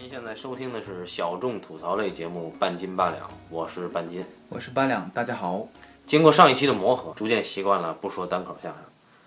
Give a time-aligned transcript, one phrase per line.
[0.00, 4.24] 您现在收听的是小众吐槽类节目《半斤八两》，我是半斤。
[4.48, 5.68] 我是八两，大家好。
[6.06, 8.82] 经过上一期的磨合，逐渐习惯了不说单口相声，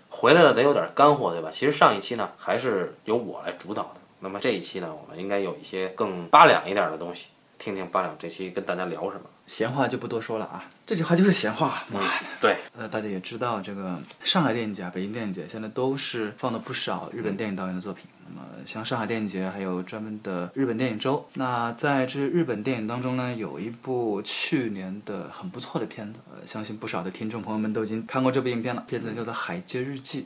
[0.08, 1.48] 回来了得有点干货，对吧？
[1.52, 4.00] 其实上一期呢，还是由我来主导的。
[4.18, 9.26] 那么这一期呢，我们应该有一些更八两一点的东西，听听八两这期跟大家聊什么。
[9.46, 11.84] 闲话就不多说了啊，这句话就是闲话。
[11.88, 12.08] 妈的，
[12.40, 18.06] 对，呃，大家也知道，这个上海电影节、啊、北京电影节现在都是放了不少日本电影导演的作品。
[18.34, 21.24] 那么像上海电影节还有专门的日本电影周。
[21.34, 28.84] 那在这日本电影当中呢，有一部去年的很不错的片子，呃，相信不少的听众朋友们都已经看过这部影片了。
[28.88, 30.22] 片子叫做《海街日记》。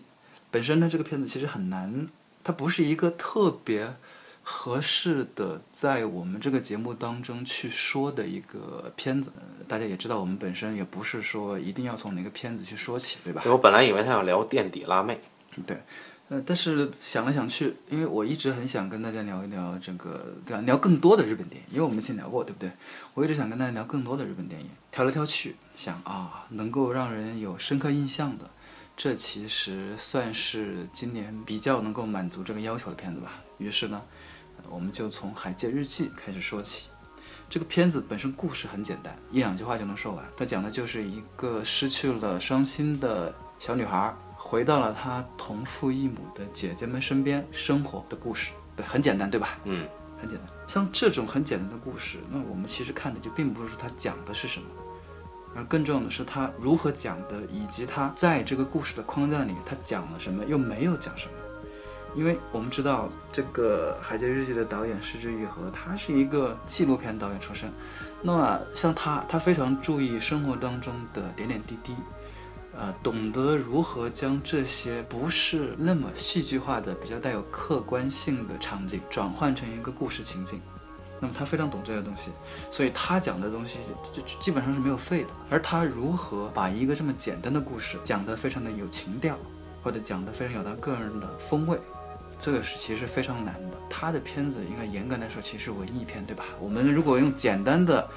[0.50, 2.08] 本身呢，这个片子其实很难，
[2.42, 3.94] 它不是一个特别。
[4.50, 9.30] 合适的，在我们这个节目当中去说的一个片子，
[9.68, 13.42] 大家也知道，我们本身也不是说一定要从哪个片子去说起，对吧？
[13.42, 15.20] 对我本来以为他要聊垫底辣妹，
[15.66, 15.76] 对，
[16.28, 20.60] 呃，但是想来想去，因为我一直很想跟大家聊一聊这个，对吧？
[20.62, 22.70] 聊更多的日本电影，因为我们以前聊过，对不对？
[23.14, 28.44] 我一直想跟大家聊更多的日本电影，挑来挑去，想啊，能够让人有深刻印象的，
[28.96, 33.42] 这其实算是今年比较能够满足这个要求的片子吧。
[33.58, 34.00] 于是呢。
[34.68, 36.88] 我们就从《海街日记》开始说起。
[37.48, 40.22] 这个片子本身故事很简单，一两句话就能说完。
[40.36, 48.52] 它讲的就是一个失去了双亲的小女孩，回到了他同父异母的姐姐们身边生活的故事。
[48.74, 49.58] 对，很简单，对吧？
[49.64, 49.86] 嗯，
[50.20, 50.48] 很简单。
[50.66, 54.66] 像这种很简单的故事，那我们其实看的就并不是他讲的是什么，
[55.54, 61.32] 而更重要的是他如何讲的，以及他在这个故事的框架里，他讲了什么，又没有讲什么。
[62.14, 67.70] 因为我们知道这个《海街日记》的导演石之愈和，他是一个纪录片导演出身。
[68.22, 71.94] 那么像他，他非常注意生活当中的点点滴滴，
[72.78, 80.60] 呃，懂得如何将这些不是那么戏剧化的、比较带有客观性的场景，转换成一个故事情境。
[81.20, 82.30] 那么他非常懂这些东西，
[82.70, 83.80] 所以他讲的东西
[84.12, 85.30] 就基本上是没有废的。
[85.50, 89.36] 而他如何把一个这么简单的故事讲得非常的有情调，
[89.82, 91.76] 或者讲得非常有他个人的风味。
[92.38, 93.76] 这个是其实非常难的。
[93.90, 96.44] 他的片子应该严格来说其实文艺片，对吧？
[96.60, 98.08] 我们如果用简单的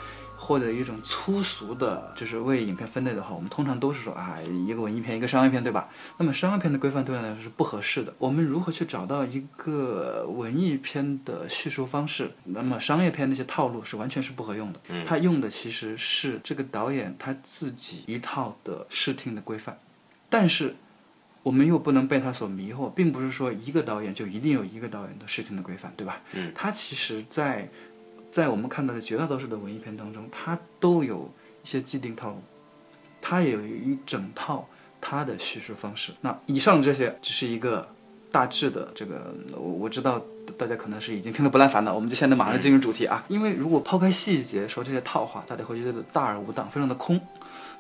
[0.43, 5.87] 或者一种粗俗的，就是为影片分类的话，我们通常都是说啊，一个文艺片，一个商业片，对吧？
[6.17, 8.11] 那么商业片的规范对他来说是不合适的。
[8.17, 12.31] 我们如何去找到一个文艺片的叙述方式？
[12.45, 14.79] 那么商业片那些套路是完全是不合用的。
[15.05, 19.77] 他用的其实是这个导演他自己一套的视听的规范，
[20.27, 20.75] 但是。
[21.43, 26.21] 我们又不能被他所迷惑，并不是说一个导演就一定有一个导演的视听的规范，对吧？
[26.33, 27.67] 嗯，他其实，在
[28.31, 31.29] 在我们看到的绝大多数的文艺片当中，它都有
[31.63, 32.37] 一些既定套路，
[33.21, 34.67] 它也有一整套
[34.99, 36.11] 它的叙述方式。
[36.21, 37.87] 那以上这些只是一个
[38.31, 40.21] 大致的这个，我我知道
[40.57, 43.23] 大家可能是已经听得不耐烦了，我们就现在马上进入主题啊！
[43.27, 47.19] 因为如果抛开细节说这些套话，大家会觉得大而无当，非常的空。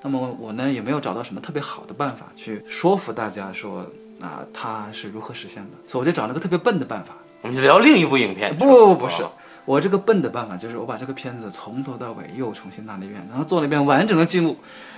[0.01, 3.85] 那么我呢也没有找到什么特别好的办法去说服大家说
[4.19, 7.13] 啊它是如何实现的，所以我就找了个特别笨的办法。
[7.41, 8.55] 我们就聊另一部影片。
[8.57, 9.23] 不不不不是，
[9.65, 14.57] 我这个笨的办法就是我把这个片子从头到尾又重新拿了一遍，然后做了一遍完整的记录，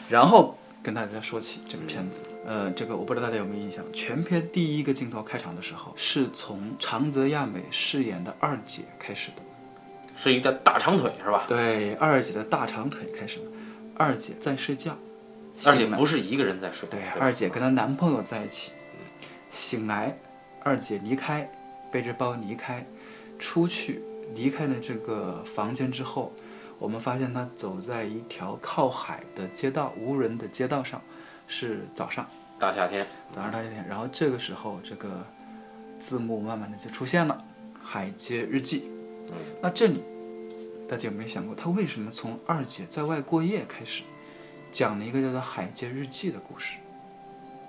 [0.09, 2.19] 然后跟大家说起这个片子。
[2.45, 9.41] 呃，这个我不知道大家有没有印象，全片第一个镜头开场的时候是从长泽亚美饰演的二姐开始的，
[10.15, 11.45] 是一个大长腿是吧？
[11.47, 13.45] 对，二姐的大长腿开始的。
[13.95, 14.97] 二姐在睡觉，
[15.65, 16.89] 二姐不是一个人在睡。
[16.89, 18.71] 对，二姐跟她男朋友在一起。
[19.51, 20.17] 醒来，
[20.63, 21.47] 二姐离开，
[21.91, 22.83] 背着包离开，
[23.37, 24.01] 出去
[24.35, 26.31] 离开了这个房间之后，
[26.79, 31.01] 我们发现他走在一条靠海的街道，无人的街道上，
[31.47, 32.27] 是早上，
[32.59, 33.85] 大夏天，早上大夏天。
[33.87, 35.25] 然后这个时候，这个
[35.99, 37.43] 字幕慢慢的就出现了，
[37.83, 38.79] 《海街日记》。
[39.29, 40.03] 嗯，那这里。
[40.85, 44.03] 大家有没有想过，他为什么从二姐在外过夜开始，
[44.71, 46.75] 讲了一个叫做《海街日记》的故事？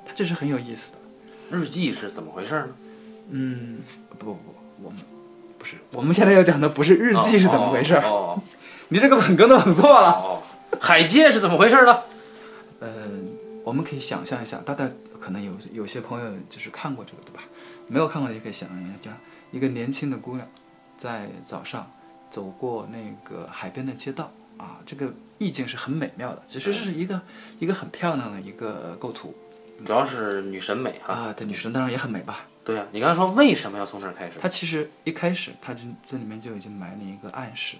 [0.04, 0.98] 他这是很有意思的。
[1.56, 2.76] 日记是怎么回事呢？
[3.30, 3.78] 嗯，
[4.18, 4.98] 不不不，我们
[5.64, 7.94] 不是，我们现在要讲的不是日记是怎么回事。
[7.94, 8.38] 哦，
[8.88, 10.10] 你这个捧哏都捧错了。
[10.10, 10.42] 哦，
[10.78, 11.98] 海街是怎么回事呢？
[12.80, 12.90] 呃，
[13.64, 17.42] 我们可以想象一下，大概可能有有些朋友就是看过这个，对吧？
[17.88, 19.10] 没有看过的也可以想象一下，
[19.52, 20.46] 一个年轻的姑娘
[20.98, 21.90] 在早上。
[22.30, 24.28] 走过那个海边的街道
[24.58, 25.06] 啊，这个
[25.38, 26.42] 意境是很美妙的。
[26.48, 27.20] 其实是一个
[27.60, 29.32] 一个很漂亮的一个构图，
[29.86, 32.40] 主要是女神美哈啊，对，女神当然也很美吧。
[32.64, 34.38] 对呀，你刚才说为什么要从这儿开始？
[34.38, 37.76] 他其实一开始，他就这里面就已经埋了一个暗示，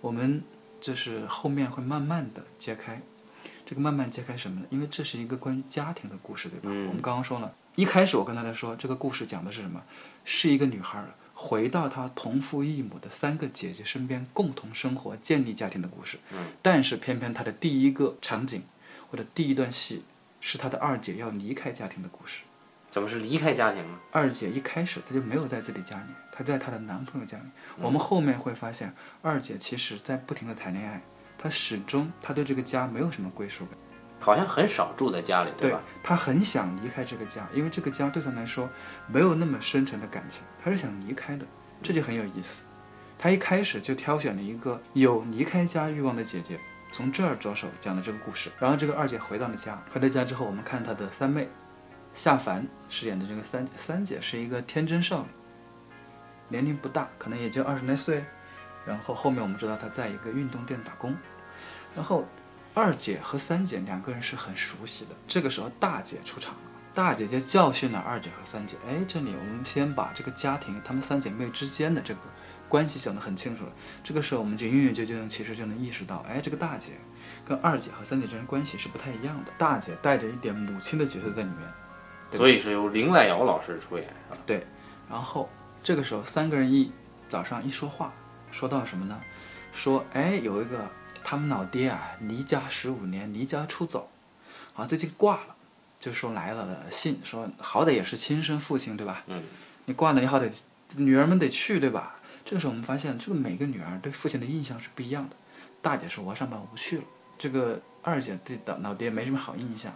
[0.00, 0.42] 我们
[0.80, 3.00] 就是后面会慢慢的揭开。
[3.66, 4.66] 这个慢慢揭开什么呢？
[4.70, 6.68] 因为这是一个关于家庭的故事，对吧？
[6.68, 9.82] 我们刚刚说了，一开始我跟大家说，这个故事讲的是什么？
[10.24, 11.04] 是一个女孩
[11.34, 16.18] 回到她同父异母的三个姐姐身边，共同生活、建立家庭的故事。
[16.32, 18.62] 嗯，但是偏偏她的第一个场景
[19.08, 20.02] 或者第一段戏
[20.40, 22.42] 是她的二姐要离开家庭的故事。
[22.90, 23.98] 怎么是离开家庭呢？
[24.10, 27.44] 二姐一开始她就没有在自己家里，她在她的男朋友家里。
[27.78, 28.92] 我们后面会发现，
[29.22, 31.00] 二姐其实在不停的谈恋爱，
[31.38, 33.78] 她始终她对这个家没有什么归属感。
[34.18, 35.80] 好像很少住在家里，对吧？？
[36.02, 38.68] 她很想离开这个家，因为这个家对她来说
[39.06, 41.46] 没有那么深沉的感情，她是想离开的，
[41.80, 42.60] 这就很有意思。
[43.16, 46.58] 她一开始就挑选了一个有离开家欲望的姐姐，
[46.92, 48.50] 从这儿着手讲了这个故事。
[48.58, 51.48] 然后这个二姐回到了家，回到家之后，我们看她的三妹
[52.14, 55.28] 夏凡饰演的这个三三姐是一个天真少女，
[56.48, 58.24] 年龄不大，可能也就二十来岁。
[58.86, 61.14] 然后后面我们知道她在一个运动店打工，
[61.94, 62.26] 然后
[62.72, 65.10] 二姐和三姐两个人是很熟悉的。
[65.28, 66.60] 这个时候大姐出场了，
[66.94, 68.76] 大姐就教训了二姐和三姐。
[68.88, 72.20] 哎，这里我们先把这个家庭，她们三姐妹之间的这个
[72.70, 73.72] 关系讲得很清楚了。
[74.02, 76.92] 这个时候我们就隐隐约约就能其实就能意识到，哎，这个大姐
[77.44, 79.52] 跟二姐和三姐之间关系是不太一样的。
[79.58, 81.68] 大姐带着一点母亲的角色在里面。
[82.30, 84.38] 对所以是由林濑瑶老师出演，是吧？
[84.46, 84.66] 对，
[85.08, 85.48] 然后
[85.82, 86.92] 这个时候三个人一
[87.28, 88.12] 早上一说话，
[88.50, 89.20] 说到什么呢？
[89.72, 90.88] 说哎，有一个
[91.22, 94.08] 他们老爹啊，离家十五年，离家出走，
[94.74, 95.54] 啊，最近挂了，
[95.98, 99.22] 就说来了信，说好歹也是亲生父亲对吧？
[99.26, 99.42] 嗯，
[99.84, 100.52] 你挂了，你好歹
[100.96, 102.16] 女儿们得去对吧？
[102.44, 105.36] 这个时候我们发现，这个每个女儿对父亲的印象是不一样的。
[105.82, 107.04] 大姐说我要上班我不去了，
[107.38, 109.92] 这个二姐对老老爹没什么好印象，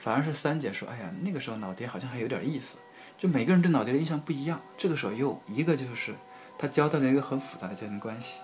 [0.00, 2.76] 反而是三姐说，哎呀，那个时候老爹好像还有点意思。
[3.16, 4.60] 就每个人对老爹的印象不一样。
[4.76, 6.14] 这个时候又一个就是
[6.56, 8.40] 他交代了一个很复杂的家庭关系，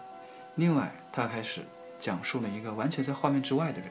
[0.56, 1.60] 另外他开始
[2.00, 3.88] 讲述了一个完全在画面之外的人，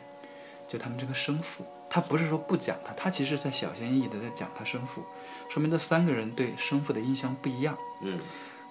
[0.68, 1.66] 就他们这个生父。
[1.90, 5.04] 他不是说不讲他，他其实在小心翼翼的在讲他生父，
[5.48, 7.78] 说明这三个人对生父的印象不一样。
[8.02, 8.20] 嗯，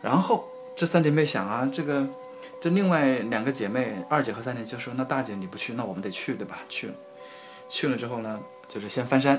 [0.02, 0.44] 然后
[0.76, 2.06] 这三姐妹想啊，这个
[2.60, 6.58] 这另外两个姐妹二姐和三姐就说，那大姐你不去，那我们得去，对吧？
[6.68, 6.94] 去了，
[7.68, 9.36] 去了之后呢，就是先翻山，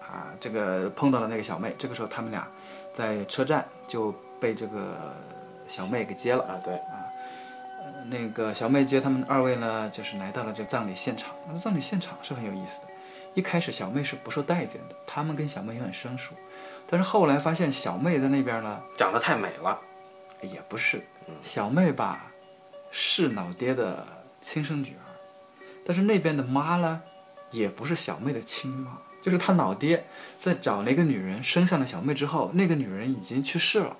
[0.00, 2.46] 啊，这个碰到了那个小妹，这个时候他们俩
[2.92, 5.14] 在车站就被这个
[5.66, 6.42] 小妹给接了。
[6.44, 7.04] 啊，对啊，
[8.10, 11.34] 那个小妹接他们二位呢，就是来到了这个葬礼现场。
[11.50, 12.88] 那葬礼现场是很有意思的。
[13.34, 16.34] 一开始小妹是不受待见的，他们跟小妹也很生疏，
[16.88, 19.78] 但是后来发现小妹在那边呢，长得太美了，
[20.42, 21.00] 也不是，
[21.40, 22.27] 小妹吧
[22.90, 24.06] 是老爹的
[24.40, 25.04] 亲生女儿，
[25.84, 27.00] 但是那边的妈呢，
[27.50, 30.06] 也不是小妹的亲妈，就是他老爹
[30.40, 33.96] 在找了一个女人生下了小妹之后，那个女人已经去世了，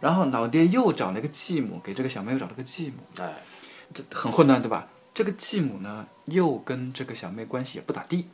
[0.00, 3.42] 然后老爹又找了一个继母，给这个小妹又找了个继母，哎，
[3.92, 4.88] 这很混乱对吧？
[5.14, 8.28] 这个继母呢，又跟这个小妹关系也不咋地，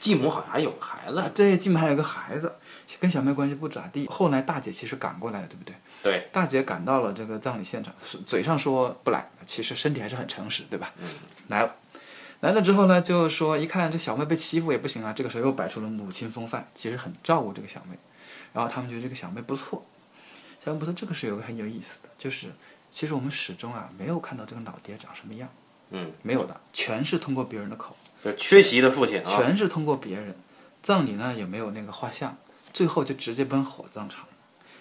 [0.00, 1.18] 继母好像还有个孩子。
[1.20, 2.52] 啊，，对，继母还有个孩子，
[2.98, 4.08] 跟小妹关系不咋地。
[4.08, 5.72] 后来大姐其实赶过来了，对不对？
[6.04, 10.92] 对，大姐赶到了这个葬礼现场，是嘴上说不来，其实身体还是很诚实，对吧？
[10.98, 11.08] 嗯，
[11.48, 11.74] 来了，
[12.40, 17.96] 来了之后呢，就说一看这小妹被欺负也不行啊，这个时候又摆出了母亲风范，其实很照顾这个小妹。
[18.52, 19.84] 然后他们觉得这个小妹不错，
[20.62, 22.48] 小妹不错，这个是有个很有意思的，就是
[22.92, 25.48] 其实我们始终啊没有看到这个老爹长什么样，
[25.88, 27.96] 嗯，没有的，全是通过别人的口。
[28.22, 30.36] 就缺席的父亲啊，全是通过别人。
[30.82, 32.36] 葬礼呢也没有那个画像，
[32.72, 34.26] 最后就直接奔火葬场。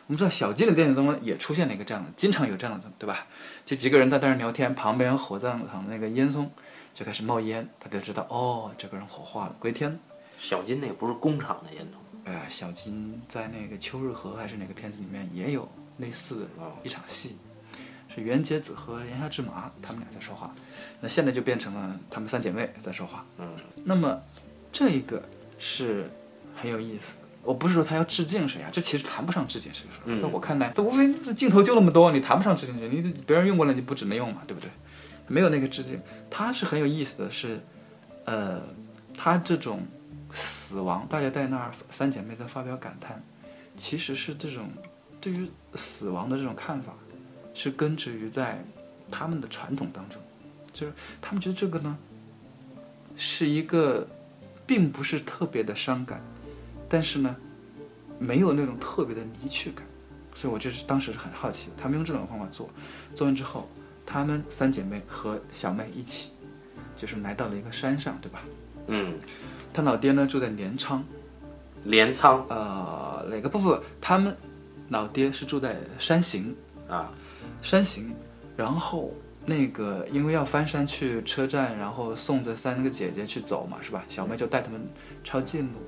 [0.08, 3.26] 我们知道小金的电影中也出现了一个这样的，经常有这样的，对吧？
[3.66, 6.48] 就几个人在那儿聊天，旁边火葬场那个烟囱
[6.94, 9.98] 就开始冒烟，他就知道哦，这个人火化了，归天了。
[10.38, 15.70] 小金那个不是工厂的烟囱，哎、小金在那个秋日和还是哪个片子里面也有
[16.00, 16.48] 类似的
[16.84, 17.38] 一场戏，
[18.14, 20.54] 是袁洁子和岩下志麻他们俩在说话，
[21.00, 23.26] 那现在就变成了他们三姐妹在说话。
[23.38, 23.56] 嗯，
[23.86, 24.22] 那么
[24.70, 25.24] 这一个
[25.58, 26.10] 是
[26.54, 27.23] 很有意思的。
[27.44, 29.86] 我不是说他要致敬谁啊，这其实谈不上致敬谁。
[30.06, 34.70] 嗯在我看来，这无非镜头就那么多，你谈不上致敬谁，你别人用过了，你不只能用嘛，对不对？
[35.28, 37.60] 没有那个致敬，他是很有意思的是，
[38.26, 38.62] 呃，
[39.14, 39.82] 他这种
[40.34, 43.22] 死亡，大家在那儿三姐妹在发表感叹，
[43.78, 44.70] 其实是这种
[45.22, 46.94] 对于死亡的这种看法，
[47.54, 48.64] 是根植于在
[49.10, 50.22] 他们的传统当中，
[50.74, 51.98] 就是他们觉得这个呢，
[53.16, 54.06] 是一个
[54.66, 56.22] 并不是特别的伤感，
[56.94, 57.36] 但是呢，
[58.20, 59.84] 没有那种特别的离去感，
[60.36, 62.70] 所以我就是当时是很好奇的，他们用这种方法做，
[63.16, 63.68] 做完之后，
[64.06, 66.30] 他们三姐妹和小妹一起，
[66.96, 68.44] 就是来到了一个山上，对吧？
[68.86, 69.18] 嗯，
[69.74, 71.04] 他老爹呢住在镰仓，
[71.86, 72.46] 镰仓。
[72.48, 74.38] 呃，哪个不不，他们
[74.90, 76.56] 老爹是住在山形，
[76.88, 77.12] 啊，
[77.64, 78.14] 山形，
[78.56, 79.12] 然后
[79.48, 84.06] 那个因为要翻山去车站，然后送着三个姐姐去走嘛，是吧？
[84.08, 84.80] 小妹就带他们
[85.24, 85.80] 抄近路，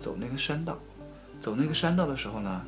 [0.00, 0.76] 走那个山道，
[1.40, 2.64] 走那个山道的时候呢，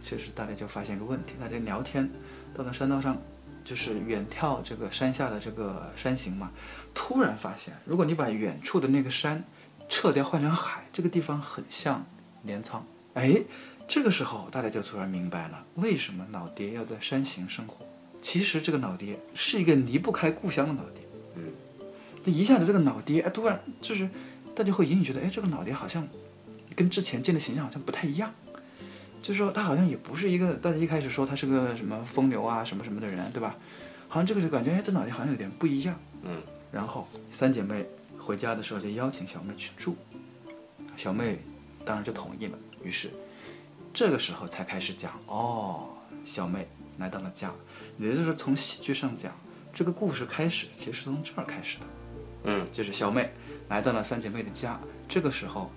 [0.00, 2.10] 其实大家就发现一个问题，大家聊天
[2.54, 3.16] 到了山道上，
[3.62, 6.50] 就是远眺这个山下的这个山形嘛，
[6.94, 9.44] 突然发现，如果你把远处的那个山
[9.88, 12.04] 撤掉换成海，这个地方很像
[12.42, 12.84] 镰仓。
[13.14, 13.42] 哎，
[13.86, 17.84] 这个时候大家就突然明白了，为什么老爹要在山形生活。
[18.22, 21.02] 其实这个老爹是一个离不开故乡的老爹。
[21.36, 21.44] 嗯，
[22.24, 24.08] 这一下子这个老爹，哎，突然就是
[24.54, 26.06] 大家会隐隐觉得，哎，这个老爹好像
[26.74, 28.32] 跟之前见的形象好像不太一样。
[29.22, 33.54] 就是说他好像也不是一个大家一开始说他是个什么风流啊什么什么的人，对吧？
[34.08, 35.94] 好像这个就感觉，哎，这脑袋好像有点不一样。
[36.22, 37.86] 嗯，然后三姐妹
[38.18, 39.94] 回家的时候就邀请小妹去住，
[40.96, 41.38] 小妹
[41.84, 42.58] 当然就同意了。
[42.82, 43.10] 于是
[43.92, 45.88] 这个时候才开始讲，哦，
[46.24, 46.66] 小妹
[46.98, 47.52] 来到了家，
[47.98, 49.32] 也就是从喜剧上讲，
[49.72, 51.84] 这个故事开始其实是从这儿开始的。
[52.44, 53.30] 嗯，就是小妹
[53.68, 55.70] 来到了三姐妹的家，这个时候，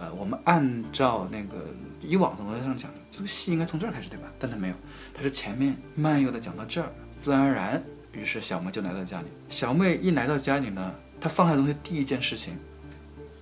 [0.00, 1.68] 呃，我们按照那个
[2.00, 4.32] 以往的逻辑上讲，这个戏应该从这儿开始，对吧？
[4.38, 4.74] 但他没有，
[5.12, 9.26] 他是前面慢悠的讲到这儿，自然而然，于是小妹就来到家里。
[9.50, 12.56] 小妹一来到家里呢，她放下东西第一件事情，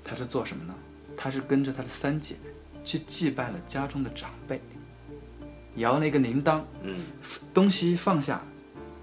[0.03, 0.75] 她是做什么呢？
[1.17, 2.35] 她是跟着她的三姐
[2.85, 4.61] 去祭拜了家中的长辈，
[5.77, 7.05] 摇那个铃铛，嗯，
[7.55, 8.43] 东西放下，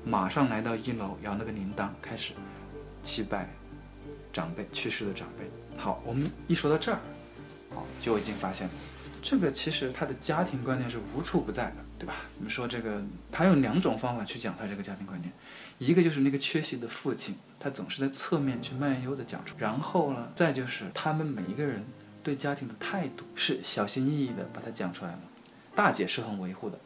[0.04, 2.34] 马上来到一楼摇那个铃铛，开始
[3.02, 3.50] 祭拜
[4.34, 5.50] 长辈去世的长辈。
[5.78, 7.00] 好，我们一说到这儿，
[7.76, 8.74] 好就已经发现了，
[9.22, 12.16] 这个其实他的家庭观念是无处不在的，对吧？
[12.38, 15.32] 我们说这个，他用两种方法去讲他这个家庭观念，
[15.78, 21.84] 一个就是那个缺席的父亲，他总是在侧面去慢悠的讲出，然后呢，再就是他们每一个人
[22.24, 25.20] 对家庭的态度是小心翼翼的把它讲出来了。
[25.76, 26.80] 大姐是很维护的，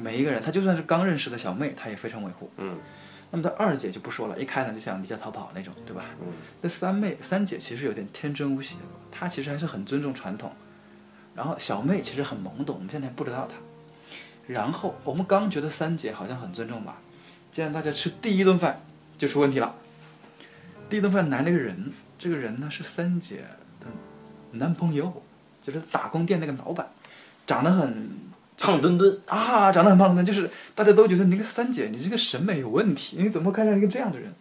[0.00, 2.50] 每一个人，她就算是刚认识的小妹，她也非常维护。
[2.56, 2.78] 嗯，
[3.30, 6.04] 那么她二姐就不说了，一开呢就想离家逃跑那种，对吧？
[6.20, 6.28] 嗯，
[6.60, 8.76] 那三妹三姐其实有点天真无邪，
[9.10, 10.52] 她其实还是很尊重传统。
[11.34, 13.56] 然后小妹其实很懵懂，我们现在还不知道她。
[14.46, 16.98] 然后我们刚觉得三姐好像很尊重吧，
[17.50, 18.80] 既然大家吃第一顿饭
[19.18, 19.74] 就出问题了。
[20.88, 23.38] 第一顿饭来了个人，这个人呢是三姐
[23.80, 23.86] 的
[24.52, 25.22] 男朋友，
[25.62, 26.86] 就是打工店那个老板，
[27.46, 28.10] 长得很
[28.58, 34.32] 胖墩墩，啊，长得很胖墩，就是大家都觉得你这个三姐，你这个审美有问题，你怎么会看上一个这样的人？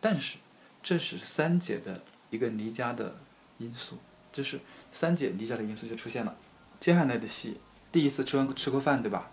[0.00, 0.36] 但是
[0.82, 3.16] 这是三姐的一个离家的
[3.58, 3.96] 因素，
[4.32, 4.58] 这是
[4.92, 6.34] 三姐离家的因素就出现了。
[6.80, 7.58] 接下来的戏，
[7.92, 9.30] 第一次吃完吃过饭，对吧？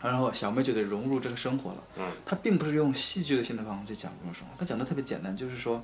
[0.00, 1.78] 然后小妹就得融入这个生活了。
[1.98, 5.82] 嗯，她并不是用戏剧的性的方式去讲这种生活，她讲的特别简单，就是说，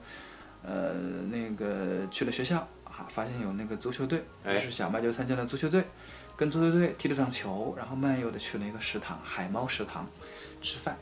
[0.62, 0.92] 呃，
[1.30, 5.84] 那个去了学校啊，发现有那个足球队，哎于是小麦就参加了足球队，
[6.36, 10.06] 跟足球队踢了场球，然后慢悠的去了一个食堂海猫食堂
[10.60, 10.96] 吃饭，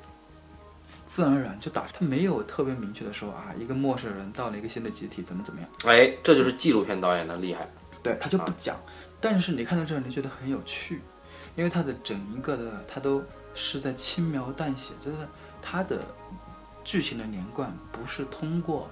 [1.07, 7.69] 自然而然就打，他没有特别明确的说啊，一个陌生人到了一个新的集体怎么怎么样，哎，这就是纪录片导演的厉害。
[8.03, 8.77] 对他就不讲，
[9.21, 11.01] 但是你看到这儿你觉得很有趣，
[11.55, 13.23] 因为他的整一个的他都
[13.55, 15.17] 是在轻描淡写，就是
[15.63, 16.05] 他的
[16.83, 18.91] 剧情的连贯不是通过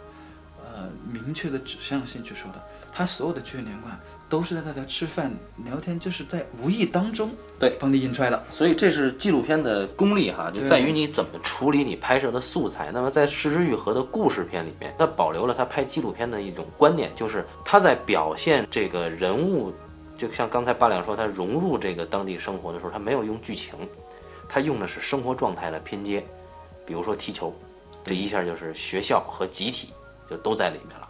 [0.63, 3.99] 呃明确的指向性去说的，他所有的剧情连贯
[4.31, 5.31] 都是在大家吃饭
[5.65, 8.43] 聊天，就是在无意当中对帮你引出来的。
[8.53, 12.91] 所以这是纪录片的功力哈，就在于你怎么处理你拍摄的素材。
[12.93, 19.73] 那么在《失之愈合》的故事片里面，它保留了他拍纪录片的一种观念，就是他在表现这个人物，
[20.17, 23.75] 就像刚才八两说，他融入这个当地生活的时候，他没有用剧情，
[24.49, 26.25] 他用的是生活状态的拼接。
[26.87, 27.53] 比如说踢球，
[28.05, 29.89] 这一下就是学校和集体
[30.31, 31.09] 就都在里面了。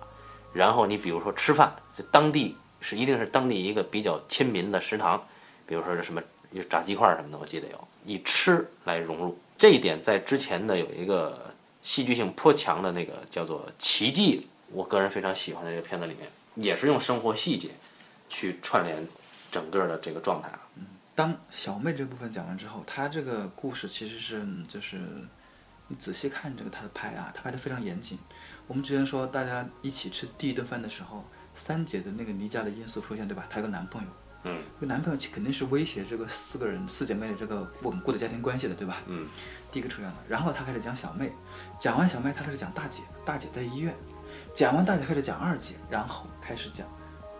[0.52, 5.26] 然后你比如说吃饭，就当地是一定是当地一个比较亲民的食堂，
[5.66, 6.22] 比如说这什么
[6.52, 9.38] 有炸鸡块什么的，我记得有，以吃来融入。
[9.58, 14.40] 这一点在之前的有一个戏剧性颇强的那个叫做《奇迹》，
[14.72, 17.68] 我个人非常喜欢的这个片子里面，也是用生活细节
[18.28, 19.06] 去串联
[19.50, 20.60] 整个的这个状态啊。
[20.76, 24.98] 嗯当小妹这部分讲完之后，她这个故事其实是就是
[25.88, 28.18] 你仔细看这个她的拍啊，她拍的非常严谨。
[28.66, 31.22] 我们之前说大家一起吃第一顿饭的时候，
[31.54, 33.44] 三姐的那个离家的因素出现，对吧？
[33.50, 34.08] 她有个男朋友，
[34.44, 38.98] 嗯，这个男朋友肯定是威胁这个四个人四姐妹的这个稳固的家庭关系的，对吧？
[39.06, 39.26] 嗯，
[39.70, 41.32] 第一个出现了，然后她开始讲小妹，
[41.78, 43.94] 讲完小妹，她开始讲大姐，大姐在医院，
[44.54, 46.86] 讲完大姐开始讲二姐，然后开始讲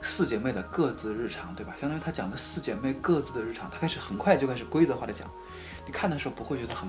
[0.03, 1.75] 四姐妹的各自日常，对吧？
[1.81, 5.29] 相当于她讲的四姐妹各自的日常，她开始很快就开始规则化的讲，
[5.87, 6.89] 你看的时候不会觉得很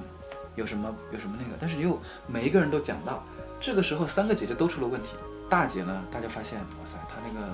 [0.55, 3.23] 有什么有什么那个，但是又每一个人都讲到，
[3.59, 5.11] 这个时候三个姐姐都出了问题，
[5.49, 7.47] 大姐呢，大家发现哇塞，她那个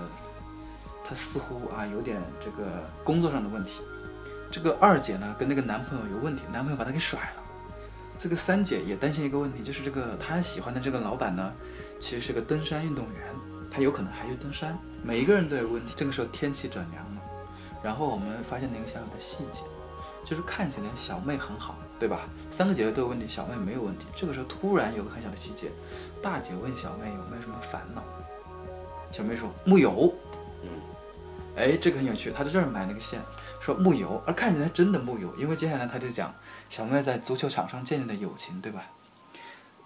[1.04, 3.82] 她似乎啊有点这个工作上的问题，
[4.52, 7.44] 这个二姐呢跟那个男朋友有问题，男朋友把她给甩了。
[8.20, 11.54] 这个三姐也担心一个问题，就是这个她喜欢的这个老板呢，
[12.00, 13.22] 其实是个登山运动员，
[13.70, 14.76] 他有可能还去登山。
[15.04, 15.94] 每一个人都有问题。
[15.96, 17.22] 这个时候天气转凉了，
[17.84, 19.62] 然后我们发现了一个小小的细节，
[20.26, 22.22] 就是看起来小妹很好，对吧？
[22.50, 24.08] 三个姐姐都有问题，小妹没有问题。
[24.16, 25.72] 这个时候突然有个很小的细节，
[26.20, 28.04] 大姐问小妹有没有什么烦恼，
[29.12, 30.14] 小妹说木有。
[30.64, 30.70] 嗯，
[31.56, 33.22] 哎，这个很有趣，他在这儿买那个线，
[33.60, 36.34] 说木有，而看起来真的木有，因为接下来他就讲
[36.70, 38.88] 小妹在足球场上建立的友情，对吧？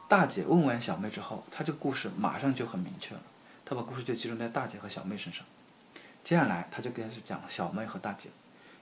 [0.08, 3.22] 大姐问完小妹之后，她这个故事马上就很明确了，
[3.64, 5.46] 她把故事就集中在大姐和小妹身上。
[6.22, 8.30] 接下来她就开始讲小妹和大姐，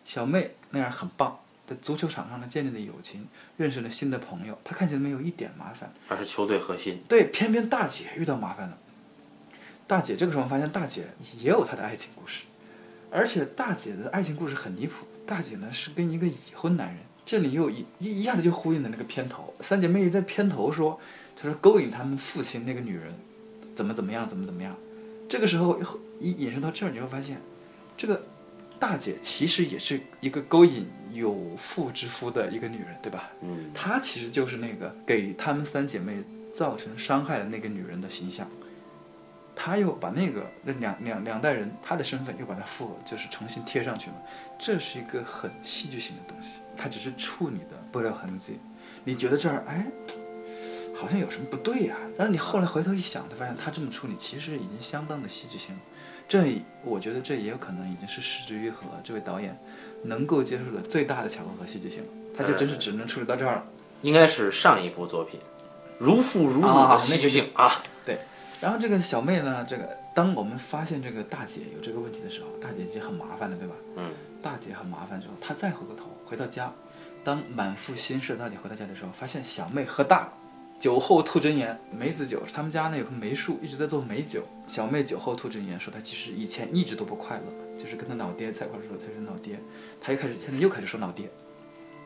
[0.04, 3.28] 小妹那样很棒，在足球场上呢建立的友情，
[3.58, 5.92] 认识了新的朋友，她看起来没有一点麻烦。
[6.08, 7.04] 还是球队核心。
[7.08, 8.78] 对，偏偏大姐遇到麻烦了。
[9.90, 11.08] 大姐这个时候发现大姐
[11.42, 12.44] 也有她的爱情故事，
[13.10, 15.04] 而且大姐的爱情故事很离谱。
[15.26, 19.52] 大姐呢是跟一个已婚男人，这里又一一一下子就呼应了那个片头。
[19.62, 21.00] 三姐妹在片头说，
[21.36, 23.12] 她说勾引他们父亲那个女人，
[23.74, 24.76] 怎么怎么样，怎么怎么样。
[25.28, 25.80] 这个时候
[26.20, 27.42] 一引申到这儿，你会发现，
[27.98, 28.24] 这个
[28.78, 33.32] 大姐其实也是一个勾引有妇之夫的一个女人，对吧？
[33.42, 36.22] 嗯，她其实就是那个给她们三姐妹
[36.54, 38.48] 造成伤害的那个女人的形象。
[39.62, 44.16] 她又把那个那两两两代人他的身份又把它复就是重新贴上去了，
[44.58, 46.60] 这是一个很戏剧性的东西。
[46.78, 48.58] 它只是处理的不留痕迹，
[49.04, 49.86] 你觉得这儿哎？
[50.96, 55.82] 好像有什么不对呀、但是你后来回头一想，才发现他这么处理其实已经相当的戏剧性了。
[56.26, 59.58] 这我觉得这也有可能已经是失之愈合这位导演
[60.04, 62.08] 能够接受的最大的巧合和戏剧性了。
[62.38, 63.64] 他就真是只能处理到这儿了。
[64.04, 65.38] 应该是上一部作品，
[65.98, 67.84] 如父如子啊的戏剧性啊。
[68.62, 73.76] 然后这个小妹呢，这个当我们发现这个大姐有这个问题的时候，大姐已经很麻烦了，对吧？
[73.96, 74.12] 嗯，
[74.42, 76.72] 大姐很麻烦之后，她再回过头回到家，
[77.24, 80.34] 当满腹心事的大姐回到家的时候，发现小妹喝大了。
[80.80, 84.44] 酒后吐真言，梅子酒，他们家那有棵梅树，一直在做梅酒。
[84.66, 89.60] 小妹酒后吐真言，说她其实以前一直都不快乐，就是跟她老爹在一块的时候，她是老爹，
[90.00, 91.30] 她又开始现在又开始说老爹，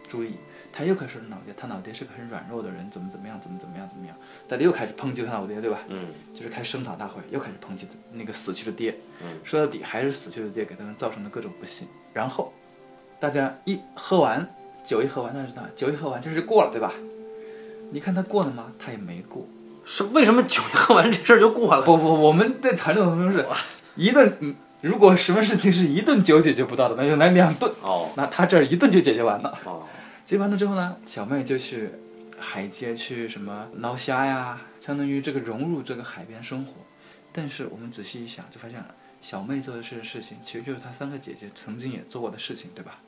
[0.08, 0.38] 注意，
[0.74, 4.16] 她又开始说老爹，他老爹是个很软弱的人，怎么怎么样，怎么怎么样，怎么样，
[4.48, 5.78] 大家又开始抨击他老爹，对吧？
[5.90, 8.98] 嗯就是开声讨大会，又开始抨击那个死去的爹。
[9.22, 11.88] 嗯，说到底还是死去的爹给他们造成了各种不幸。
[12.12, 12.52] 然后
[13.20, 14.48] 大家一喝完
[14.84, 16.92] 酒一喝完，那是呢，酒一喝完这事过了，对吧？
[17.92, 18.72] 你看他过了吗？
[18.80, 19.48] 他也没过。
[19.86, 21.84] 是为什么酒一喝完这事儿就过了？
[21.84, 23.46] 不不，我们在传统当中是
[23.96, 27.72] 一顿，嗯如果什么事情是一顿酒解决不到的，那就来两顿。
[27.82, 29.58] 哦那他这儿一顿就解决完了。
[29.64, 29.84] 哦，
[30.34, 31.92] 结完了之后呢，小妹就去
[32.40, 36.74] 海街去什么捞虾呀，相当于这个融入这个海边生活。
[37.32, 38.84] 但是我们仔细一想，就发现
[39.22, 43.00] 小妹做的这些事情，其实就是她三个姐姐曾经也做过的事情，对吧？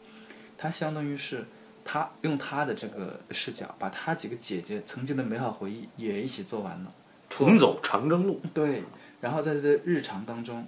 [0.56, 1.44] 她相当于是
[1.84, 6.94] 她用她的这个视角，把她几个姐姐曾经的美好回忆也一起做完了。
[7.28, 8.40] 重走长征路。
[8.54, 8.84] 对，
[9.20, 10.68] 然后在这日常当中，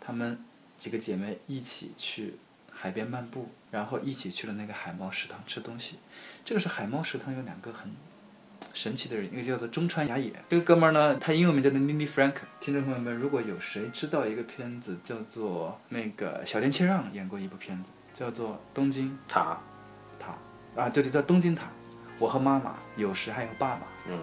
[0.00, 0.42] 她们
[0.78, 2.36] 几个姐妹一起去
[2.80, 5.98] 海边漫步，然后一起去了那个海猫食堂吃东西。
[6.44, 7.90] 这个是海猫食堂有两个很
[8.72, 12.36] 神奇的人，一个叫做中川雅也，这个哥们儿呢，他英文名叫做 Nini Frank。
[12.58, 19.58] 听众朋友们，如果有谁知道一个片子叫做那个小田切让演过一部片子，叫做《东京塔，
[20.18, 20.34] 塔》
[20.80, 21.64] 啊，对对，叫《东京塔》。
[22.18, 23.86] 我和妈妈，有时还有爸爸。
[24.08, 24.18] 嗯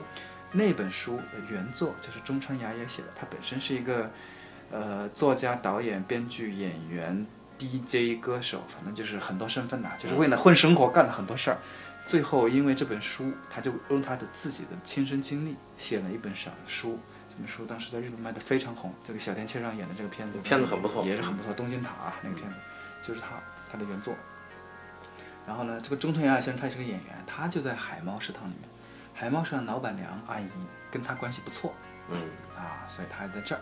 [0.53, 4.09] 那本书的原作就是中川雅也写的，他本身是一个
[4.71, 7.25] 呃作家、导演、编剧、演员、
[7.57, 11.57] DJ、歌手，反正就是很多身份呐、就是为了混生活干了很多事儿。
[12.05, 16.97] 最后因为这本书，他就用他的自己的亲身经历写了一本小书。
[17.29, 22.55] 这本书当时在日本卖的非常红，这个小田切让演的这个片子，片子很不错也是很不错，《东京塔》啊那个片子
[23.01, 23.27] 就是他
[23.69, 24.15] 他的原作。
[25.45, 28.69] 然后呢，这个中村雅也先生他也是个演员，他就在海猫食堂里面。
[29.13, 30.47] 海猫食堂老板娘阿姨
[30.91, 31.73] 跟他关系不错
[32.09, 32.21] 嗯
[32.55, 33.61] 啊，所以他还在这儿。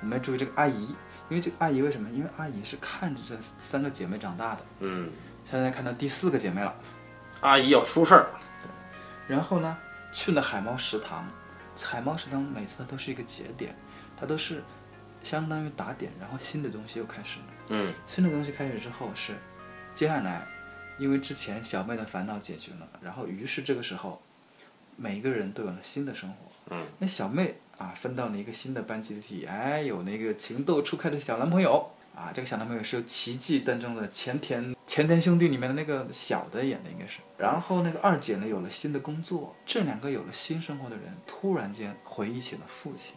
[0.00, 0.86] 我们要注意这个阿姨，
[1.28, 2.08] 因为这个阿姨为什么？
[2.10, 4.64] 因为阿姨是看着这三个姐妹长大的。
[4.80, 5.10] 嗯，
[5.44, 6.74] 现在看到第四个姐妹了，
[7.40, 8.40] 阿姨要出事儿了。
[9.26, 9.76] 然后呢，
[10.12, 11.26] 去了海猫食堂。
[11.82, 13.74] 海猫食堂每次它都是一个节点，
[14.16, 14.62] 它都是
[15.24, 17.46] 相当于打点，然后新的东西又开始了。
[17.70, 19.34] 嗯新的东西开始之后是，
[19.94, 20.46] 接下来，
[20.98, 24.22] 因为之前小妹的烦恼解决了，然后于是这个时候，
[24.96, 26.36] 每一个人都有了新的生活。
[26.70, 37.18] 嗯，那小妹啊，分到了一个新的班集体，哎，有那个情窦初开的小男朋友啊，这个小男朋友是由《奇迹》当中的前田前田兄弟里面的那个小的演的，应该是。
[37.36, 43.16] 然后那个二姐呢，有了新的工作，这两个有了新生活的人，突然间回忆起了父亲。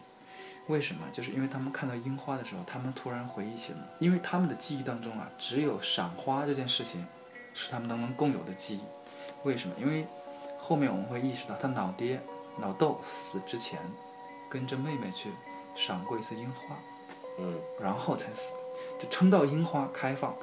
[0.66, 1.00] 为什么？
[1.12, 7.06] 就是因为他们看到樱花的时候，他们突然回忆起了，因为他们的记忆当中啊，只有赏花这件事情
[7.54, 8.80] 是他们当中共有的记忆。
[9.44, 9.74] 为什么？
[9.80, 10.04] 因为
[10.58, 12.20] 后面我们会意识到，他老爹
[12.60, 13.78] 老豆死之前，
[14.48, 15.30] 跟着妹妹去
[15.74, 16.76] 赏过一次樱花，
[17.38, 17.58] 嗯。
[17.80, 18.52] 然后才死，
[18.98, 20.34] 就撑到樱花开放，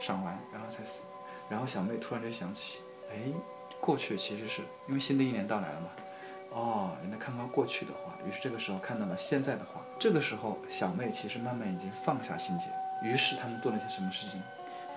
[0.00, 1.02] 赏完然后才死。
[1.48, 2.78] 然后小妹突然就想起，
[3.10, 3.16] 哎，
[3.80, 5.88] 过去其实是因为新的一年到来了嘛，
[6.50, 12.66] 哦，原来看到过去的话，于是这个时候看到了现在的话，这个时候小妹其实慢慢已经放下心结，
[13.02, 14.40] 于是他们做了些什么事情，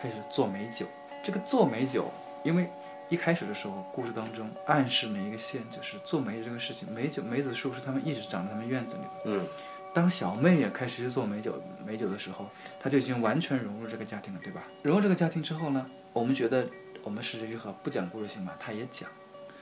[0.01, 0.85] 开始做美酒。
[1.23, 2.05] 这个做美酒，
[2.43, 2.69] 因为
[3.09, 9.09] 一开始的时候，故事当中暗示了一个线，就是做梅这个事情，梅酒梅子树是他们一直长在他们院子里的。
[9.25, 9.45] 嗯，
[9.93, 14.63] 当小妹也开始去做美酒美酒的时候，她就已经完全融入这个家庭了，对吧？
[14.83, 16.67] 融入这个家庭之后呢，我们觉得
[17.03, 19.09] 我们是这句话不讲故事性嘛，他也讲。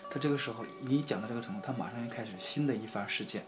[0.10, 3.44] 他这个时候你讲到这个程度，他马上又开始新的一番事件，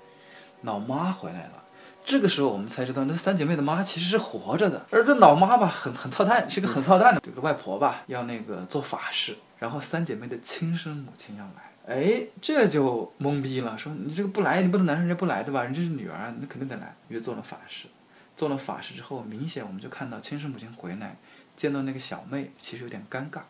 [0.62, 1.64] 老妈回来了。
[2.04, 7.22] 这个时候我们才知道，那三姐妹的妈其实是活着的，而这老妈吧，很很操蛋，是个很操蛋的。
[7.22, 15.64] 这个外婆吧，要那个做法事，然后三姐妹的亲生母亲要来，哎，这就懵逼了，说你这个不来，你不能难人家不来对吧？
[15.64, 16.96] 人家是女儿，那肯定得来。
[17.08, 17.88] 于是做了法事，
[18.36, 21.16] 做了法事之后，明显我们就看到亲生母亲回来，
[21.56, 23.42] 见到那个小妹，其实有点尴尬。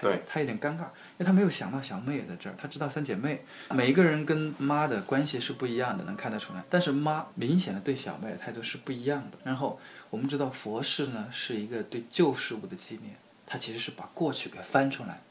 [0.00, 2.54] 对她有点尴尬，因为她没有想到小妹也在这儿。
[2.58, 6.62] 她知道三姐妹每一个人跟妈的关系是不一样的，能看得出来。
[6.68, 9.38] 但是妈明显的对小妹的态度是不一样的。
[9.44, 13.14] 然后我们知道佛事呢是一个对旧事物的纪念，
[13.54, 15.22] 它其实是把过去给翻出来。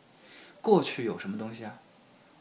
[0.61, 1.73] 过去有什么东西啊？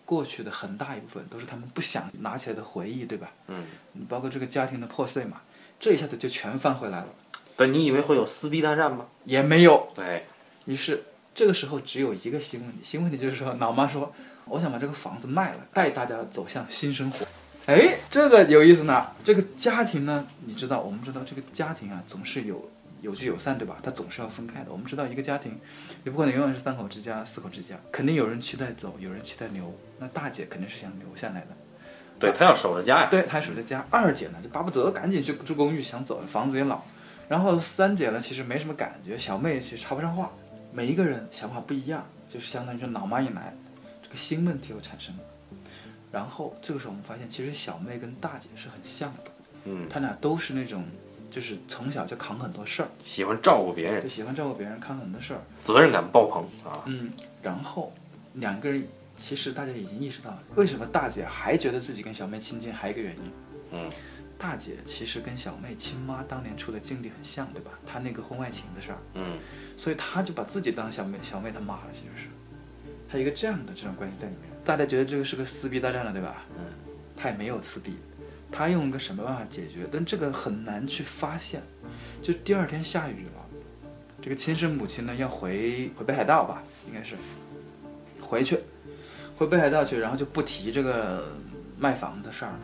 [0.05, 3.33] 过去的很大一部分都是他们不想拿起来的回忆，对吧？
[3.49, 5.41] 嗯，你包括这个家庭的破碎嘛，
[5.81, 7.09] 这一下子就全翻回来了。
[7.57, 9.09] 但你以为会有撕逼大战吗？
[9.25, 9.89] 也没有。
[9.93, 10.25] 对，
[10.67, 11.03] 于是。
[11.35, 14.15] 这个时候只有一个新问题，新问题就是说，老妈说，
[14.45, 17.27] 我想把这个房子卖了，带大家走向新生活。
[17.67, 19.09] 哎，这个有意思呢。
[19.25, 22.71] 这个家庭呢，你知道，我们知道这个家庭啊，总是有
[23.03, 23.77] 有聚有散，对吧？
[23.83, 24.73] 它总是要分开的。
[24.73, 25.61] 我们知道一个家庭，
[26.05, 29.71] 你不可能永远是三口之家、四口之家，肯定有人期待走，有人期待留。
[29.99, 31.49] 那大姐肯定是想留下来的，
[32.19, 33.09] 对她要守着家呀。
[33.11, 33.85] 对，她守着家。
[33.91, 36.81] 二姐呢，就巴不得赶紧去住公寓，想走，房子也老。
[37.29, 40.31] 然后三姐呢，其实没什么感觉，小妹其实插不上话。
[40.73, 43.55] 每一个人想法不一样，就是相当于说老妈一来，
[44.03, 45.23] 这个新问题又产生了。
[46.11, 49.31] 然后这个时候我们发现，其实小妹跟大姐是很像的，
[49.65, 50.85] 嗯，她俩都是那种，
[51.33, 56.85] 就是从小就扛很多事儿，喜欢照顾别人，就喜欢照顾别人，扛很多事儿，责任感爆棚啊。
[56.87, 57.11] 嗯，
[57.43, 57.93] 然后
[58.35, 63.33] 两个人其实大家已经意识到，为什么大姐还觉得自己跟小妹亲近，还有一个原因，
[63.73, 63.91] 嗯。
[64.39, 67.71] 大姐其实跟小妹亲妈当年处的境地很像，对吧？
[67.87, 69.39] 她那个婚外情的事儿，嗯，
[69.77, 72.29] 所以她就把自己当小妹，小妹她妈了，其实是，
[73.09, 74.51] 她一个这样的这种关系在里面。
[74.65, 76.43] 大家觉得这个是个撕逼大战了，对吧？
[76.59, 76.65] 嗯，
[77.17, 77.97] 她也没有撕逼，
[78.53, 79.89] 他用一个什么办法解决？
[79.91, 81.63] 但这个很难去发现。
[82.21, 83.47] 就第二天下雨了，
[84.21, 87.17] 这个亲生母亲呢要回回北海道吧，应该是
[88.21, 88.61] 回去，
[89.37, 91.33] 回北海道去，然后就不提这个
[91.79, 92.61] 卖房子事儿了。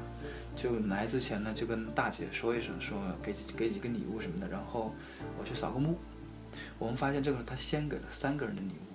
[0.55, 4.95] 就来之前呢，就跟大姐说一声，说给给几个礼物什么的，然后
[5.39, 5.99] 我去扫个墓。
[6.79, 8.93] 我们发现这个时候他先给了三个人的礼物，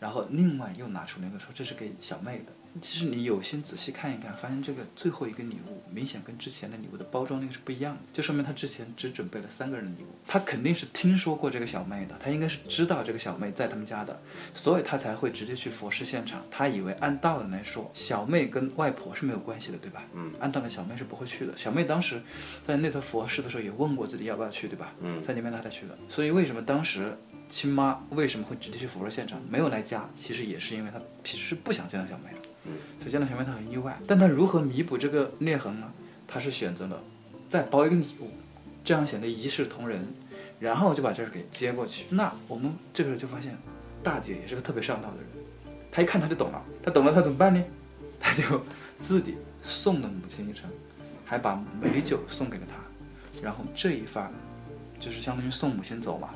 [0.00, 2.52] 然后另外又拿出那个说这是给小妹的。
[2.80, 10.08] 其实你有心仔细看一看，发现这个最后一个礼物明显跟之前的礼物的包装那个是不一样的，就说明他之前只准备了三个人的礼物。
[10.26, 14.20] 他肯定是听说过这个小妹的，他应该是知道这个小妹在他们家的，
[14.54, 16.44] 所以他才会直接去佛事现场。
[16.50, 20.02] 他以为按道理来说，小妹跟外婆是没有关系的，对吧？
[20.14, 21.56] 嗯，按道理小妹是不会去的。
[21.56, 22.20] 小妹当时
[22.62, 24.92] 在那头佛事的时候也问过自己要不要去，对吧？
[25.00, 25.96] 嗯，三姐妹她才去的。
[26.08, 27.16] 所以为什么当时
[27.48, 30.08] 亲妈为什么会直接去佛事现场，没有来家？
[30.18, 32.43] 其实也是因为她其实是不想见到小妹的。
[32.98, 33.98] 所以见到小妹，他很意外。
[34.06, 35.92] 但他如何弥补这个裂痕呢？
[36.26, 37.02] 他是选择了
[37.48, 38.30] 再包一个礼物，
[38.82, 40.06] 这样显得一视同仁，
[40.58, 42.06] 然后就把这儿给接过去。
[42.10, 43.56] 那我们这个时候就发现，
[44.02, 45.26] 大姐也是个特别上道的人。
[45.90, 47.62] 她一看他就懂了，他懂了他怎么办呢？
[48.18, 48.64] 他就
[48.98, 50.68] 自己送了母亲一程，
[51.24, 52.76] 还把美酒送给了她。
[53.42, 54.32] 然后这一番，
[54.98, 56.30] 就是相当于送母亲走嘛。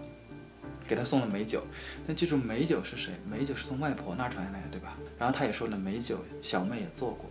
[0.87, 1.62] 给他送了美酒，
[2.07, 3.12] 但记住美酒是谁？
[3.31, 4.97] 美酒是从外婆那传下来的，对吧？
[5.19, 7.29] 然后他也说了，美酒小妹也做过，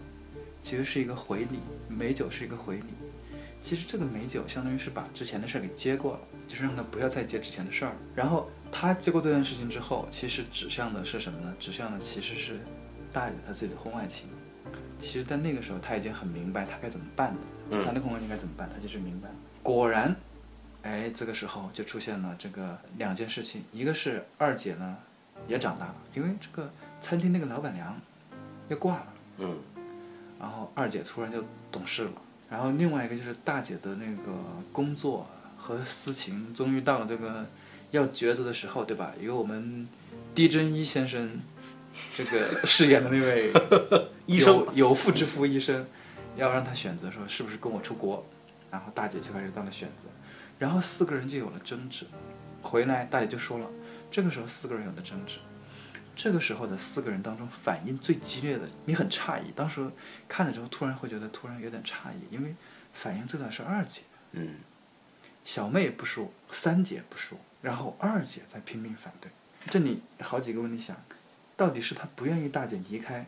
[0.61, 2.83] 其实是一个回礼，美酒是一个回礼。
[3.63, 7.93] 其实这个美酒相当于是把之前的事儿给接过了，就是让他不要再接之前的事儿。
[8.15, 11.55] 然后他接过这件事情之后，其实指向的是什么呢？
[11.59, 12.59] 指向的其实是
[13.11, 14.27] 大宇他自己的婚外情。
[14.99, 17.35] 其实，在那个时候他已经很明白他该怎么办
[17.69, 19.29] 的，他那婚外情该怎么办，他就是明白。
[19.63, 20.15] 果然。
[20.83, 24.97] 哎，这个时候就出现了这个两件事情，一个是二姐呢
[25.45, 27.95] 也长大了，因为这个餐厅那个老板娘
[28.69, 29.07] 要挂了，
[29.37, 29.57] 嗯，
[30.39, 32.11] 然后二姐突然就懂事了，
[32.49, 34.33] 然后另外一个就是大姐的那个
[34.71, 37.45] 工作和私情终于到了这个
[37.91, 39.13] 要抉择的时候，对吧？
[39.19, 39.87] 由我们
[40.35, 41.39] 狄真一先生
[42.15, 43.53] 这个饰演的那位
[44.25, 45.85] 医生有妇之夫医生，
[46.35, 48.25] 要让他选择说是不是跟我出国，
[48.69, 50.03] 然后大姐就开始到了选择。
[50.59, 52.05] 然后四个人就有了争执，
[52.61, 53.67] 回来大姐就说了，
[54.09, 55.37] 这个时候四个人有了争执，
[56.17, 59.87] 这个时候的四个人当中反应最激烈的，你很诧异，当时
[60.27, 62.55] 看的时候突然会觉得突然有点诧异，因为
[62.91, 64.01] 反应最大的是二姐，
[64.31, 64.55] 嗯
[65.45, 69.31] 小妹不说，三姐不说，然后二姐在拼命反对。
[69.69, 70.97] 这里好几个问题想，
[71.55, 73.25] 到底是她不愿意大姐离开，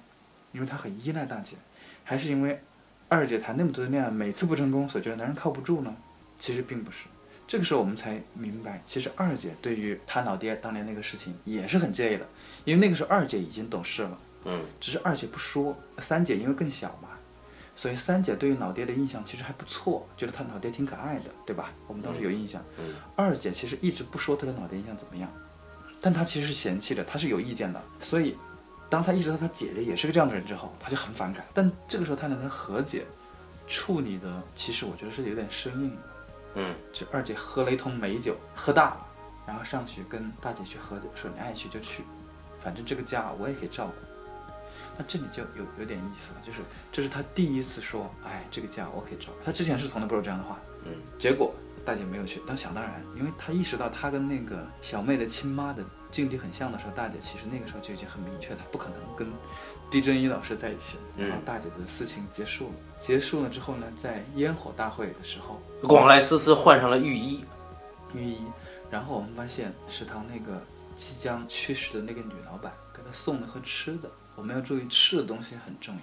[0.51, 1.55] 因为她很依赖大姐，
[2.03, 2.59] 还是因为
[3.07, 5.95] 二姐谈那么多的恋爱，每次不成功，所以觉得男人靠不住呢？
[6.39, 7.05] 其实并不是。
[7.49, 12.27] 这个时候我们才明白，其实二姐对于她老爹当年那个事情也是很介意的，
[12.63, 17.09] 因为那个时候二姐已经懂事了，嗯只是二姐不说，三姐因为更小嘛，
[17.75, 21.73] 所以三姐对于老爹的印象其实还不错，觉得他老爹挺可爱的，对吧？
[21.87, 22.63] 我们当时有印象。
[22.77, 25.27] 嗯二姐其实一直不说她的老爹印象怎么样，
[25.99, 27.81] 但她其实是嫌弃的，她是有意见的。
[27.99, 28.37] 所以，
[28.91, 31.43] 当她意识到她姐姐也是个这样的人之后，她就很反感。
[31.51, 33.03] 但这个时候她俩的和解
[33.67, 36.01] 处理的，其实我觉得是有点生硬的。
[36.55, 39.07] 嗯就二姐喝了一通美酒，喝大了，
[39.45, 42.03] 然后上去跟大姐去喝酒，说你爱去就去，
[42.63, 43.93] 反正这个家我也可以照顾。
[44.97, 46.59] 那这里就有有点意思了，就是
[46.91, 49.45] 这是他第一次说，哎，这个家我可以照顾。
[49.45, 51.53] 他之前是从来不说这样的话，嗯结果
[51.85, 59.27] 大姐没有去，但想当然，因为她意识到她跟那个小妹的亲妈的境地很像的时候，大姐其实那个时候就已经很明确，她不可能跟
[59.89, 60.97] 狄真一老师在一起。
[61.17, 67.43] 嗯然后大姐的事情结束了，结束了之后呢，在烟火大会的时候，广濑丝丝换上了浴衣，
[68.13, 68.37] 浴衣，
[68.89, 70.61] 然后我们发现食堂那个
[70.97, 74.09] 即将去世的那个女老板给她送了盒吃的。
[74.35, 76.01] 我们要注意吃的东西很重要，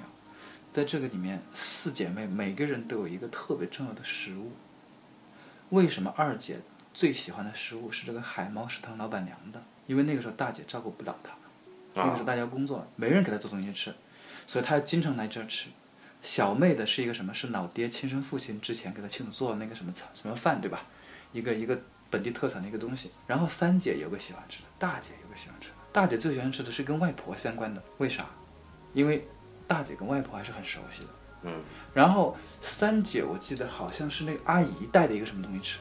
[0.70, 4.52] 在这个里面，四姐妹每个人都有一个特别重要的食物。
[5.70, 6.60] 为什么二姐
[6.92, 9.62] 最喜欢的食物是这个海猫食堂老板娘的？
[9.86, 11.32] 因为那个时候大姐照顾不了她，
[11.94, 13.94] 那个时候大家工作了，没人给她做东西吃，
[14.46, 15.68] 所以她经常来这儿吃。
[16.22, 17.32] 小妹的是一个什么？
[17.32, 20.84] 是老爹亲生父亲之前给他亲手做的那个什么菜什么饭，对吧？
[21.32, 21.78] 一个一个
[22.10, 23.10] 本地特产的一个东西。
[23.28, 25.74] 然后三姐有个喜欢吃的，大姐有个喜欢吃的。
[25.92, 28.26] 大姐最喜欢吃的是跟外婆相关的，为啥？
[28.92, 29.24] 因为
[29.68, 31.08] 大姐跟外婆还是很熟悉的。
[31.42, 31.62] 嗯
[31.94, 35.78] 然后三姐我记得好像是那个阿姨带的一个什么东西吃，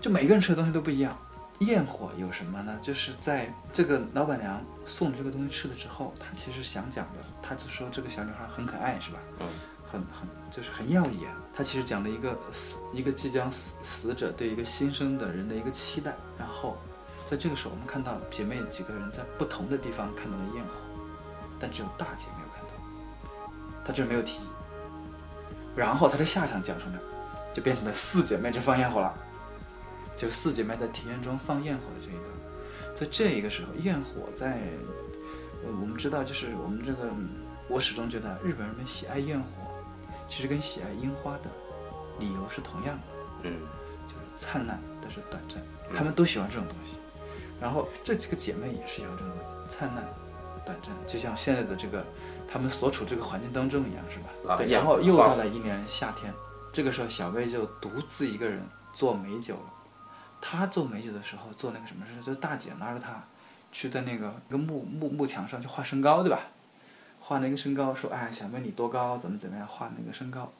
[0.00, 1.18] 就每个人吃的东西都不一样。
[1.66, 2.78] 焰火有什么呢？
[2.82, 9.18] 就是在这个老板娘送这个东西吃了之后，她其实想讲的，她就说这个小女孩很可爱，是吧？
[9.40, 9.46] 嗯
[9.90, 11.30] 很很就是很耀眼。
[11.54, 16.14] 她其实讲了一个死一个即将死死者对一个新生的人的一个期待。
[16.38, 16.78] 然后
[17.26, 20.70] 在这个时候，我们看到姐妹几个人在不同的地方看到了焰火，
[21.60, 24.40] 但只有大姐没有看到，她这没有提。
[25.76, 26.98] 然后她的下场讲什么？
[27.52, 29.14] 就变成了四姐妹这放焰火了，
[30.16, 34.60] 就四姐妹在庭院中放焰火的这一段，在这一个时候，焰火在，
[35.64, 37.28] 呃，我们知道就是我们这个，嗯
[37.68, 39.46] 我始终觉得日本人们喜爱焰火，
[40.28, 41.50] 其实跟喜爱樱花的
[42.18, 43.02] 理由是同样的。
[43.44, 43.52] 嗯
[44.06, 45.62] 就是灿烂，但是短暂。
[45.96, 46.96] 他们都喜欢这种东西。
[47.60, 49.32] 然后这几个姐妹也是喜欢这种
[49.68, 50.04] 灿烂、
[50.66, 52.04] 短暂，就像现在的这个
[52.50, 54.62] 他们所处这个环境当中一样，是吧？
[54.68, 56.32] 然后又到了一年夏天，
[56.72, 58.60] 这个时候小薇就独自一个人
[58.92, 59.72] 做美酒了。
[60.42, 62.12] 她做美酒的时候做那个什么事？
[62.22, 63.22] 就是大姐拉着她
[63.70, 66.48] 去在那个一个木木木墙上去画身高，对吧？
[67.20, 69.16] 画那个身高，说哎，小妹你多高？
[69.16, 69.66] 怎么怎么样？
[69.66, 70.52] 画那个身高。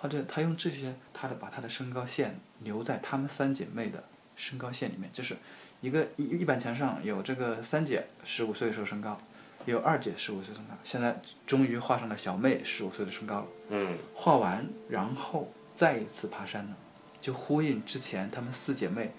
[0.00, 4.04] 或者她用这些，她的把她的身高线留在她们三姐妹的
[4.36, 5.36] 身高线里面，就是
[5.80, 9.20] 一个一一板墙上有这个三姐十五岁的时候身高，
[9.66, 13.46] 有二姐十五岁身高，现在终于画上了小妹十五岁的身高了。
[13.70, 16.76] 嗯画完，然后再一次爬山了，
[17.20, 19.12] 就呼应之前她们四姐妹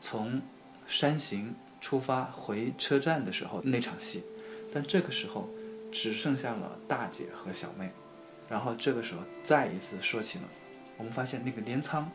[0.00, 0.40] 从
[0.86, 4.22] 山行出发回车站的时候那场戏，
[4.72, 5.48] 但这个时候
[5.90, 7.90] 只剩下了大姐和小妹，
[8.48, 10.44] 然后这个时候再一次说起了，
[10.96, 12.10] 我们发现那个镰仓，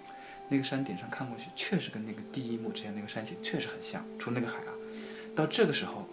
[0.49, 4.73] 那个山顶上看过去，确实跟那个第一幕之前那个山形确实很像，除了那个海啊，
[5.35, 6.07] 到这个时候，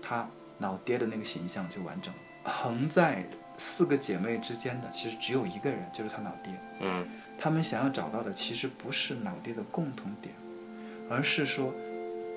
[0.00, 3.24] 她老爹的那个形象就完整了，横在
[3.58, 6.52] 四个姐妹之间的其实只有一个人，就是她老爹。
[6.80, 7.06] 嗯。
[7.38, 10.34] 他们想要找到的其实不是老爹的共同点，
[11.08, 11.74] 而是说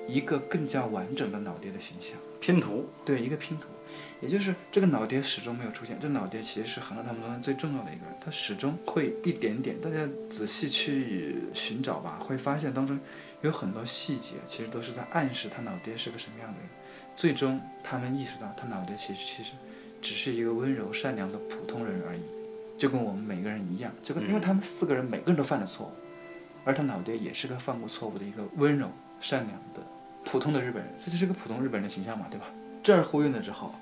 [0.06, 2.16] 一个更加完整的老爹的形象。
[2.40, 3.68] 拼图，对，一个拼图，
[4.20, 5.98] 也就是这个老爹始终没有出现。
[5.98, 12.98] 这老爹其实是横了他们当中最重要的一个人，他始终会一点点，大家仔细去寻找吧，会发现当中
[13.42, 16.68] 有很多细节，其实都是在暗示他老爹是个什么样的人。
[17.16, 19.52] 最终，他们意识到他老爹其实其实
[20.00, 22.20] 只是一个温柔善良的普通人而已，
[22.78, 25.90] 就跟我们每个人一样，就跟因为他们四个人每个人都犯了错误，
[26.64, 28.88] 而他老爹也是个犯过错误的一个温柔
[29.20, 29.82] 善良的
[30.24, 32.46] 普通的日本人，这就是个普通日本人的形象嘛，对吧？
[32.82, 33.74] 这儿呼应了之后，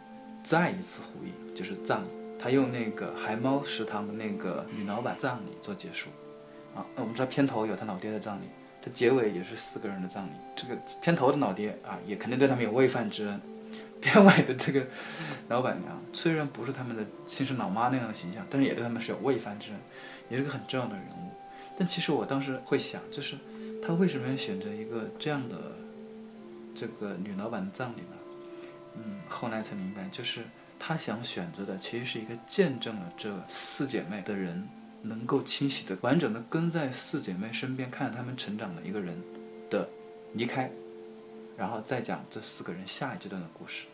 [0.43, 6.09] 再一次呼应就是葬礼，他用那个海猫食堂的那个女老板葬礼做结束，
[6.75, 8.47] 啊，那我们知道片头有他老爹的葬礼，
[8.81, 10.31] 他结尾也是四个人的葬礼。
[10.55, 13.41] 这个片头的老爹啊，也肯定对他们有喂饭之恩。
[14.03, 14.87] 片外的这个
[15.49, 19.81] 老板娘虽然不是他们的亲生老妈那样的形象，但是也对他们是有喂饭之恩，
[20.29, 21.33] 也是个很重要的人物。
[21.79, 23.37] 但其实我当时会想，就是
[23.83, 25.57] 他为什么要选择一个这样的
[26.75, 28.17] 这个女老板的葬礼呢？
[28.95, 30.43] 嗯，后来才明白，就是
[30.79, 34.67] 他想选择的其实是一个见证了这四姐妹的人，
[35.03, 39.15] 能够清晰的、完整的跟在四姐妹身边，看着她们成长的一个人
[39.69, 39.87] 的
[40.33, 40.71] 离开，
[41.57, 43.87] 然后再讲这四个人下一阶段的故事。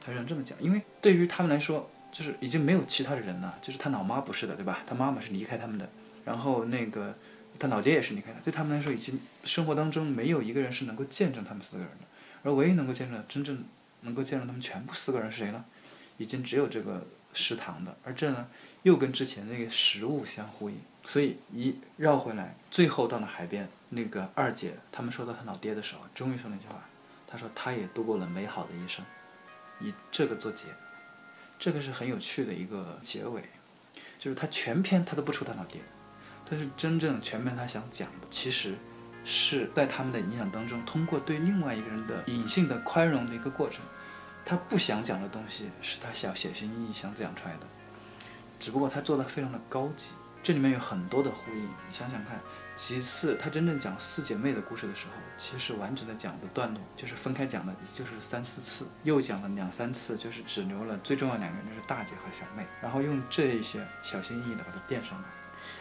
[0.00, 4.80] 他想这么讲，因为对于他们来说，就是已经没有其他的人了，就是他老妈不是的，对吧？
[4.86, 5.88] 他妈妈是离开他们的，
[6.24, 7.14] 然后那个
[7.58, 12.06] 他老爹也是离开的，对他们来说，已经生活当中没有一个人是能够见证他们四个人的，
[12.42, 13.64] 而唯一能够见证真正
[14.00, 15.64] 能够见证他们全部四个人是谁呢？
[16.18, 18.48] 已经只有这个食堂的，而这呢
[18.82, 26.84] 又跟之前那个食物相呼应，所以一绕回来，最后到了海边，那个二姐他们说到他老爹的时候，终于说那句话，
[27.32, 29.02] 他说他也度过了美好的一生。
[29.80, 30.66] 以这个做结，
[31.58, 33.42] 这个是很有趣的一个结尾，
[34.16, 35.80] 就是他全篇他都不出他老爹，
[36.48, 38.76] 但是真正全篇他想讲的，其实
[39.24, 43.80] 是在他们的影响当中，通过对另外一个人的隐性的宽容的一个过程，
[44.44, 47.66] 他不想讲的东西是他想写心意想讲出来的，
[48.60, 50.10] 只不过他做的非常的高级，
[50.44, 52.40] 这里面有很多的呼应，你想想看。
[52.74, 65.28] 其次，他真正讲四姐妹的故事的时候，其实完整的讲的段落就是分开讲的，就是三四次，又讲了两三次，就是只留了最重要两个人，就是大姐和小妹，然后用这一些小心翼翼的把它垫上来，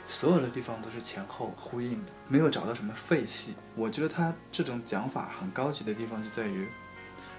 [0.08, 3.56] 所有的地方都是前后呼应的，没有找到什么废戏。
[3.76, 6.68] 我觉得他这种讲法很高级的地方就在于，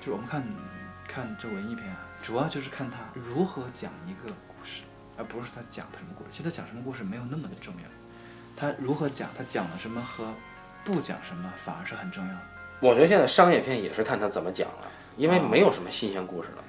[0.00, 0.42] 就是我们看
[1.06, 4.82] 看这文艺片啊，主要就是看他如何讲一个故事，
[5.18, 6.30] 而不是他讲的什么故事。
[6.30, 7.86] 其实他讲什么故事没有那么的重要。
[8.56, 9.30] 他如何讲？
[9.36, 10.32] 他讲了什么和
[10.84, 12.40] 不讲什么，反而是很重要的。
[12.80, 16.64] 我觉得现在商业片也是看他怎么讲了，因为没有什么新鲜故事了。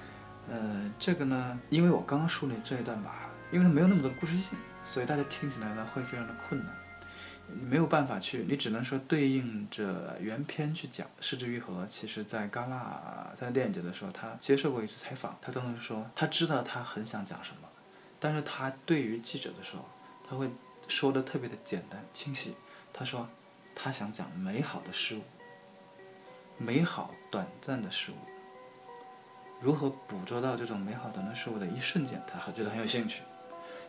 [0.51, 6.69] 呃，这个呢，因为我刚刚梳理这一段吧，因为它没有那么多的故事性，所以大家听起来呢会非常的困难。
[7.47, 11.07] 你没有办法去，你只能说对应着原片去讲。
[11.19, 17.67] 失之愈合其实在戛纳在电影节的时候，他接受过一次采访，他当时说他知道他很想讲什么，
[18.19, 19.85] 但是他对于记者的时候，
[20.29, 20.49] 他会。
[20.87, 22.55] 说的特别的简单清晰，
[22.91, 23.27] 他说，
[23.75, 25.21] 他想讲美好的事物，
[26.57, 28.15] 美好短暂的事物，
[29.59, 33.23] 如何捕捉到这种美好短暂事物的一瞬间，他觉得很有兴趣，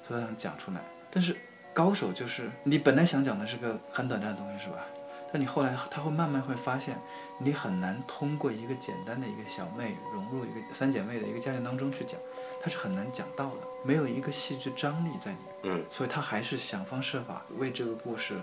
[0.07, 0.81] 所以他想讲出来。
[1.11, 1.37] 但是
[1.73, 4.85] 高手就是你本来想讲的是个很短暂的东西，是吧？
[5.35, 6.97] 但你后来他会慢慢会发现，
[7.39, 12.21] 你很难通过一个简单的一个小妹融入一个三姐妹的一个家庭当中去讲，
[12.63, 15.57] 他是很难讲到的，没有一个戏剧张力在里面。
[15.65, 18.41] 嗯，所以他还是想方设法为这个故事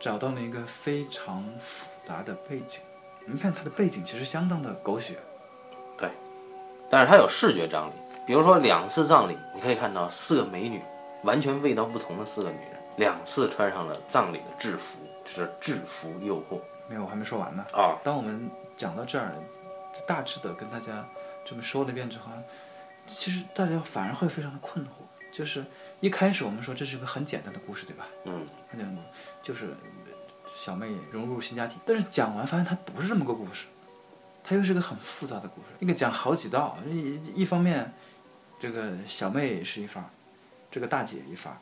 [0.00, 2.80] 找到了一个非常复杂的背景。
[3.26, 5.18] 你看他的背景其实相当的狗血，
[5.98, 6.08] 对，
[6.88, 7.92] 但是他有视觉张力。
[8.26, 10.80] 比如说两次葬礼，你可以看到四个美女，
[11.24, 14.96] 完全味道不同的四个女人，两次穿上了葬礼的制服。
[15.24, 17.64] 是制服诱惑，没有，我还没说完呢。
[17.72, 19.32] 啊，当我们讲到这儿，
[20.06, 21.04] 大致的跟大家
[21.44, 22.30] 这么说了一遍之后，
[23.06, 24.90] 其实大家反而会非常的困惑。
[25.32, 25.64] 就是
[26.00, 28.06] 一开始我们说这是一个很简单的故事，对吧？
[28.24, 29.02] 嗯，很简单，
[29.42, 29.74] 就是
[30.54, 31.78] 小妹融入新家庭。
[31.86, 33.66] 但是讲完发现它不是这么个故事，
[34.44, 35.68] 它又是个很复杂的故事。
[35.78, 37.90] 那个讲好几道，一一方面
[38.60, 40.04] 这个小妹是一方，
[40.70, 41.56] 这个大姐一方，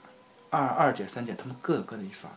[0.50, 2.28] 二二姐三姐她们各有各的一方。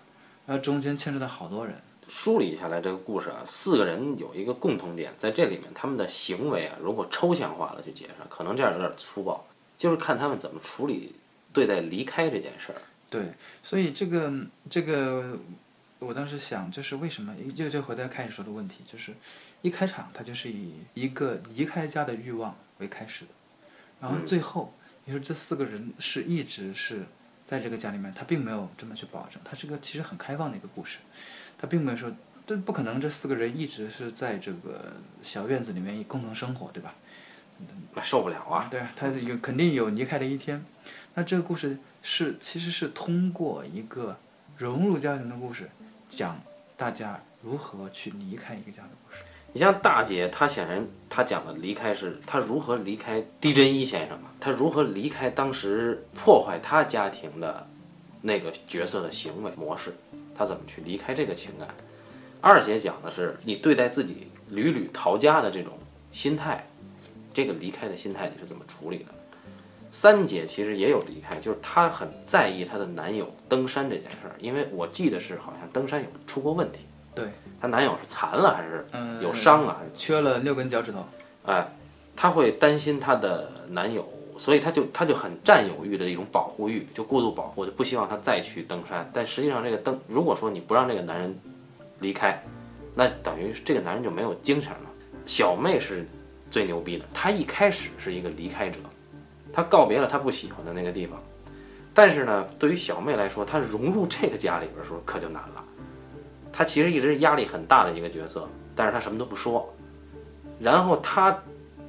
[0.45, 1.73] 然后中间牵扯到好多人，
[2.09, 11.15] 梳理下来这个故事啊，四个人有一个共同点，在这里面他们的行为啊，如果抽象化了去解释，可能这样有点粗暴，就是看他们怎么处理
[11.53, 12.81] 对待离开这件事儿。
[13.09, 14.33] 对，所以这个
[14.69, 15.39] 这个，
[15.99, 19.13] 我当时想，就是为什么就就回到开始说的问题，就是
[19.61, 23.31] 一开场他就是以一个离开家的欲望为开始的，
[24.01, 24.73] 然后最后
[25.05, 27.03] 你说这四个人是一直是。
[27.45, 30.99] 在这个家里面，他并没有这么去保证，他是个其实很开放的一个故事，
[31.57, 32.11] 他并没有说，
[32.45, 36.95] 这不可能这四个人一直是在这个小院子里面共同生活，对吧？
[37.93, 38.67] 那受不了啊！
[38.69, 40.65] 对啊，他有肯定有离开的一天。
[41.13, 44.17] 那这个故事是其实是通过一个
[44.57, 45.69] 融入家庭的故事，
[46.09, 46.41] 讲
[46.75, 49.21] 大家如何去离开一个家的故事。
[49.53, 54.29] 你像大姐，她显然她讲的离开是她如何离开狄真一先生嘛？
[54.39, 57.65] 她如何离开当时破坏她家庭的
[58.19, 59.93] 那个角色的行为模式？
[60.35, 61.67] 她怎么去离开这个情感？
[62.41, 65.73] 二姐讲的是你对待自己屡屡逃家的这种
[66.11, 66.67] 心态，
[67.31, 69.13] 这个离开的心态你是怎么处理的？
[69.91, 76.79] 三姐其实也有离开，就是她很在意她的男友登山这件事儿，因为我记得是好像登山有出过问题。
[77.15, 77.25] 对，
[77.61, 79.77] 她男友是残了还是嗯、有伤啊？
[79.93, 81.05] 缺了六根脚趾头。
[81.45, 81.67] 哎，
[82.15, 84.07] 她会担心她的男友，
[84.37, 89.09] 所以她就她就很占有欲的一种保护欲，就过度保护，就不希望他再去登山。
[89.13, 91.39] 但实际上，这个登，如果说你不让这个男人
[91.99, 92.41] 离开，
[92.95, 94.89] 那等于这个男人就没有精神了。
[95.25, 96.05] 小妹是
[96.49, 98.79] 最牛逼的，她一开始是一个离开者，
[99.53, 101.21] 她告别了她不喜欢的那个地方，
[101.93, 105.63] 但是呢，对于小妹来说，她融入这个家里边的时候可就难了。
[106.53, 109.67] 她其实一直是压力很大的一个角色，但是她什么都不说。
[110.59, 111.37] 然后她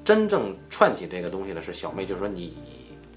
[0.03, 2.57] 真正串起这个东西的是小妹，就是说你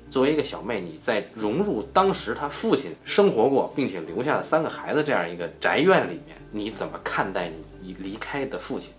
[0.10, 8.92] 作为一个小妹，你在融入当时她父亲生活过并且留下了三个孩子这样一个宅院里面，你怎么看待你离开的父亲？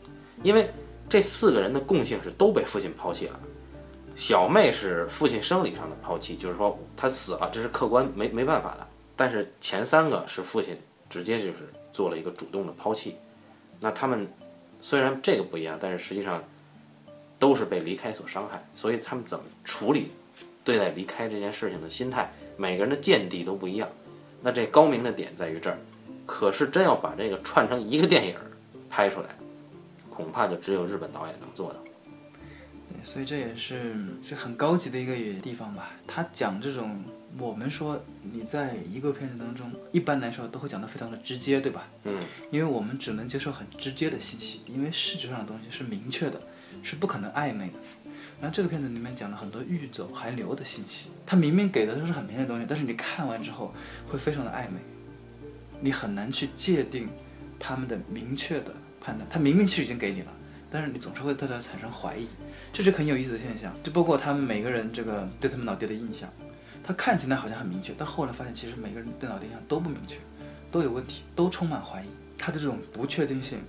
[0.42, 0.68] 因为
[1.08, 3.40] 这四个人的共性是都被父亲抛弃了。
[4.16, 8.86] 小妹是父亲生理上的抛弃，就是说他死了，这是客观没没办法的。
[9.16, 10.76] 但是前三个是父亲
[11.08, 13.16] 直接就是做了一个主动的抛弃。
[13.80, 14.28] 那他们
[14.80, 16.40] 虽然这个不一样，但是实际上
[17.40, 20.12] 都是被离开所伤害，所以他们怎么处理
[20.62, 23.88] 对待离开这件事情的心态，每个人的见地都不一样。
[24.40, 25.76] 那这高明的点在于这儿，
[26.24, 28.36] 可是真要把这个串成一个电影
[28.88, 29.26] 拍出来，
[30.08, 31.80] 恐怕就只有日本导演能做到。
[32.88, 35.90] 对，所以这也是是很高级的一个地方吧。
[36.06, 37.02] 他讲这种，
[37.36, 41.88] 我们说你在一个片子当中，一般来说都会讲得非常的直接，对吧？
[42.04, 42.16] 嗯，
[42.50, 46.40] 因为我们只能接受很直接的信息，因为视觉上的东西是明确的，
[46.82, 47.74] 是不可能暧昧的。
[48.40, 53.74] 然后这个片子里面讲了很多欲走还留的信息，它明明给的都是很明确的东西，但是你看完之后
[54.08, 54.78] 会非常的暧昧，
[55.80, 57.08] 你很难去界定
[57.58, 59.28] 他们的明确的判断。
[59.28, 60.32] 他明明是已经给你了，
[60.70, 62.26] 但是你总是会对他产生怀疑，
[62.72, 63.74] 这是很有意思的现象。
[63.82, 66.32] 就包括他们每个人这个对他们老爹的印象，
[66.88, 70.16] 他看起来好像很明确，但后来发现其实每个人对老爹印象都不明确，
[70.70, 72.06] 都有问题，都充满怀疑。
[72.38, 73.60] 他的这种不确定性，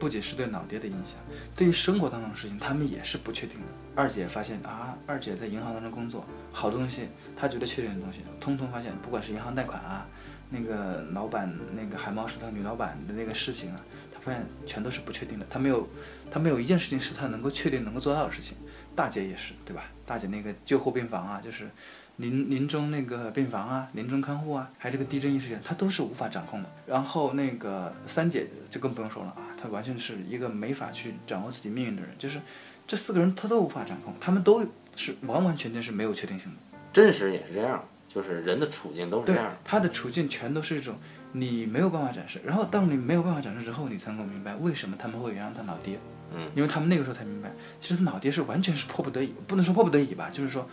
[0.00, 1.14] 不仅是对老爹的印象，
[1.54, 3.66] 对于生活当中的事情，他们也是不确定的。
[3.94, 7.06] 二姐发现啊，二姐在银行当中工作，好多东西
[7.36, 10.04] 她觉得确定的东西，通通发现，不管是银行贷款啊，
[10.50, 13.80] 那个老板那个海猫食堂女老板的那个事情啊，
[14.12, 15.46] 她发现全都是不确定的。
[15.48, 15.88] 她没有，
[16.28, 18.56] 她没有一件事情是她能够确定能够做到的事情。
[18.96, 19.84] 大姐也是，对吧？
[20.04, 21.68] 大姐那个救护病房啊，就是
[22.16, 26.70] 临临终那个病房啊，临终看护啊，还有这个地震意识件，她都是无法掌控的。
[26.86, 32.40] 然后那个三姐就更不用说了啊，她完全是一个没法去掌握自己命运的人，就是
[32.86, 36.56] 这四个人他都无法掌控，他们都是完完全全是没有确定性的。
[36.92, 40.94] 真实也是这样，就是人的处境都是这样的。，他的处境全都是一种
[41.32, 45.98] 你没有办法展示，然后当你没有办法展示之后，你才能够明白为什么他们会原谅他老爹。
[46.36, 47.50] 嗯，因为他们那个时候才明白，
[47.80, 50.68] 其实他老爹是完全是迫不得已，不能说迫不得已吧，就是说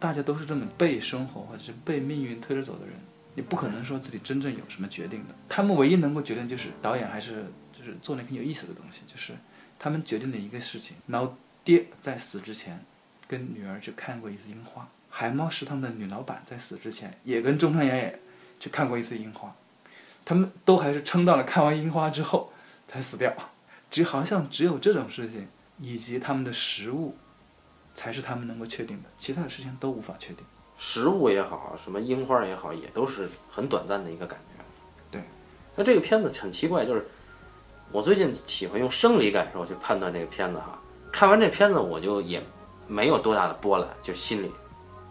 [0.00, 2.94] 大家都是这么被生活或者是被命运推着走的人，
[3.34, 5.34] 你不可能说自己真正有什么决定的。
[5.48, 7.44] 他们唯一能够决定就是导演还是
[7.78, 9.34] 就是做了很有意思的东西，就是
[9.78, 11.30] 他们决定的一个事情，老
[11.62, 12.82] 爹在死之前
[13.28, 18.18] 跟女儿去看过一次樱花，海猫食堂的女老板在死之前也跟中川爷爷
[18.58, 19.54] 去看过一次樱花，
[20.24, 22.52] 他们都还是撑到了看完樱花之后
[22.88, 23.32] 才死掉。
[23.90, 25.48] 只好像只有这种事情，
[25.80, 27.16] 以及他们的食物，
[27.94, 30.44] 才是他们能够确定的，其他的事情都无法确定。
[30.78, 34.64] 食物也好，什么樱花也好，也都是很短暂的一个感觉。
[35.10, 35.22] 对，
[35.76, 37.06] 那这个片子很奇怪，就是
[37.92, 40.78] 我最近喜欢用生理感受去判断这个片子哈。
[41.12, 42.42] 看完这片子，我就也
[42.86, 44.50] 没有多大的波澜，就心里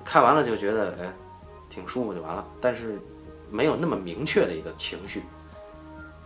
[0.04, 1.14] 看完了就觉得哎
[1.70, 3.00] 挺舒服就完了，但是
[3.52, 5.22] 没有那么明确的一个情绪。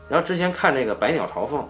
[0.08, 1.62] 然后之前看这个《百鸟朝凤》，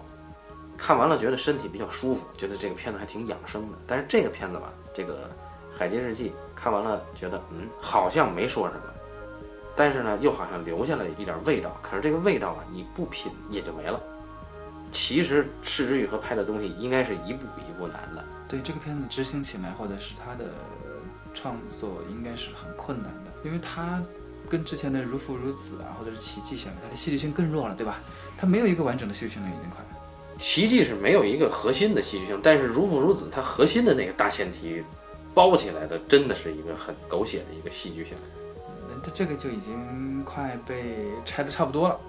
[0.86, 3.78] 看完了觉得身体比较舒服，觉得这个片子还挺养生的。
[3.88, 5.30] 但是这个片子吧，这个
[5.80, 8.82] 《海街日记》看完了觉得嗯好像没说什么，
[9.78, 11.80] 但是呢又好像留下了一点味道。
[11.82, 13.98] 可是这个味道啊，你不品也就没了。
[14.92, 18.22] 其实赤之愈和拍的东西应该是一步一步难的。
[18.50, 20.52] 对这个片子执行起来，或者是他的
[21.34, 24.04] 创作，应该是很困难的，因为他
[24.50, 28.02] 跟之前的《如父如子》啊，或者是《奇迹》相比，它的戏剧性更弱了，对吧？
[28.38, 29.80] 它没有一个完整的戏剧性了，已经快。
[30.38, 34.84] 奇迹是没有一个核心的戏剧性，但是如父如子，它核心的那个大前提
[35.34, 38.14] 包起来的，真的是一个很狗血的一个戏剧性。
[38.16, 42.00] 嗯这这个就已经快被拆的差不多了。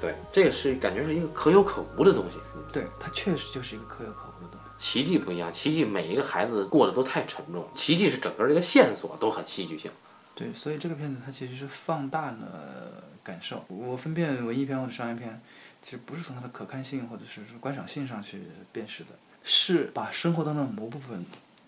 [0.00, 2.38] 对，这个是感觉是一个可有可无的东西。
[2.72, 4.70] 对，它确实就是一个可有可无的东西。
[4.78, 9.90] 奇迹不一样，奇迹每一个孩子过得都太沉重，奇迹是整个这个线索都很戏剧性。
[10.34, 13.64] 对，所以这个片子它其实是放大了感受。
[13.68, 15.40] 我分辨文艺片或者商业片，
[15.84, 18.40] 其实不是从它的可看性或者是观赏性上去
[18.72, 19.10] 辨识的，
[19.42, 21.22] 是把生活当中的某部分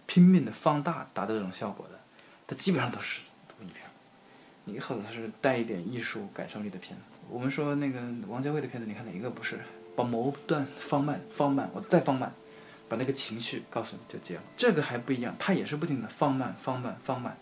[0.06, 2.00] 拼命的放大，达到这种效果的。
[2.46, 3.20] 它基本上都是
[3.58, 3.84] 文艺片，
[4.64, 7.02] 你或者是带一点艺术感受力的片子。
[7.28, 9.60] 我们说那个王家卫的片子，你看哪一个不是
[9.94, 12.32] 把某段放慢，放慢，我再放慢，
[12.88, 14.42] 把那个情绪告诉你就结了。
[14.56, 17.36] 这个还不一样，他也是不停的放慢，放慢，放慢。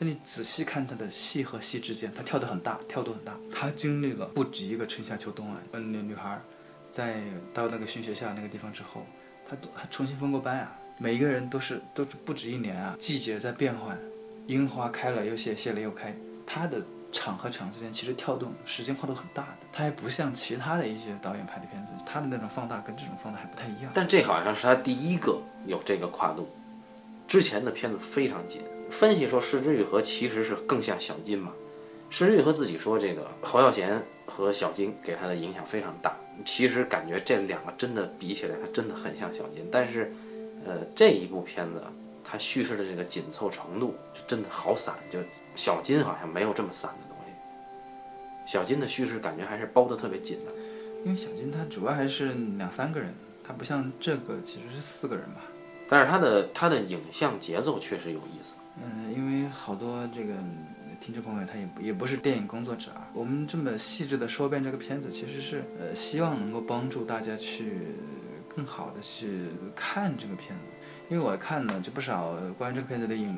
[0.00, 3.36] 但你仔细看他的戏和戏之间，他跳得很大，跳度很大。
[3.50, 5.60] 他经历了不止一个春夏秋冬啊。
[5.72, 6.40] 嗯，那女孩
[6.92, 7.20] 在
[7.52, 9.04] 到那个新学校那个地方之后，
[9.44, 10.72] 她都还重新分过班啊。
[10.98, 13.98] 每一个人都是都不止一年啊，季节在变换，
[14.46, 16.14] 樱花开了又谢，谢了又开。
[16.46, 16.80] 他的
[17.10, 23.90] 场和场之间其实跳动时间跨度很大的，他还不像其他的一些导演拍的片子，他的那种放大跟这种放大还不太一样。
[23.94, 26.48] 但这好像是他第一个有这个跨度，
[27.26, 28.62] 之前的片子非常紧。
[28.90, 31.52] 分析说，失之愈合其实是更像小金嘛。
[32.10, 36.16] 失之愈合自己说，这个侯孝贤和小金给他的影响非常大。
[36.44, 39.68] 其实感觉这两个真的比起来，他真的很像小金。
[39.70, 40.12] 但是，
[40.64, 41.82] 呃，这一部片子
[42.24, 45.18] 它叙事的这个紧凑程度就真的好散，就
[45.54, 48.52] 小金好像没有这么散的东西。
[48.52, 50.52] 小金的叙事感觉还是包得特别紧的。
[51.04, 53.12] 因为小金他主要还是两三个人，
[53.46, 55.42] 他不像这个其实是四个人吧。
[55.88, 58.54] 但是他的他的影像节奏确实有意思。
[58.82, 60.34] 嗯，因为好多这个
[61.00, 67.94] 听众朋友他也也不是电影工作者啊，我们这么细致的说遍这个片子，其实是呃希望能够帮助大家去
[68.48, 70.64] 更好的去看这个片子。
[71.08, 73.36] 因为我看呢就不少关于这个片子的影，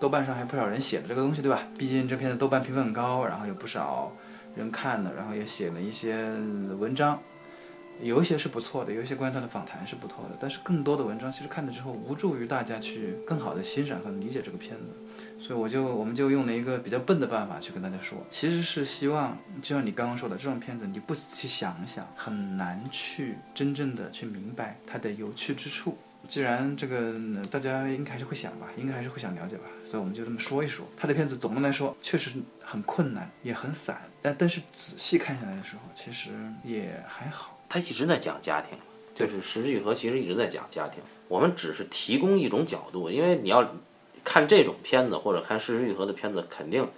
[0.00, 1.62] 豆瓣上还不少人写的这个东西，对吧？
[1.76, 4.12] 毕竟这片子豆瓣评分很高，然后有不少
[4.54, 6.30] 人看了，然后也写了一些
[6.78, 7.20] 文章。
[8.02, 25.96] 有一些是不错的，有一些关于他的访谈是不错的，但是更多的文章其实看了之后无助于大家去更好的欣赏和理解这个片子，所以我就我们就用了一个比较笨的办法去跟大家说，其实是希望就像你刚刚说的，这种片子你不去想想，很难去真正的去明白它的有趣之处。
[26.28, 27.14] 既然这个
[27.52, 30.84] 大家应该还是会想吧，应该还是会想了解吧，所以我们就这么说一说。
[30.96, 32.32] 他的片子总的来说确实
[32.64, 36.30] 很困难，也很散，但但是仔细看下来的时候，其实
[36.64, 37.55] 也还好。
[37.68, 38.78] 他一直在讲家庭，
[39.14, 41.02] 就是《石之愈合》其实一直在讲家庭。
[41.28, 43.68] 我们只是提供一种角度，因为你要
[44.24, 46.88] 看这种片子或者看《石之愈合》的片子，肯定。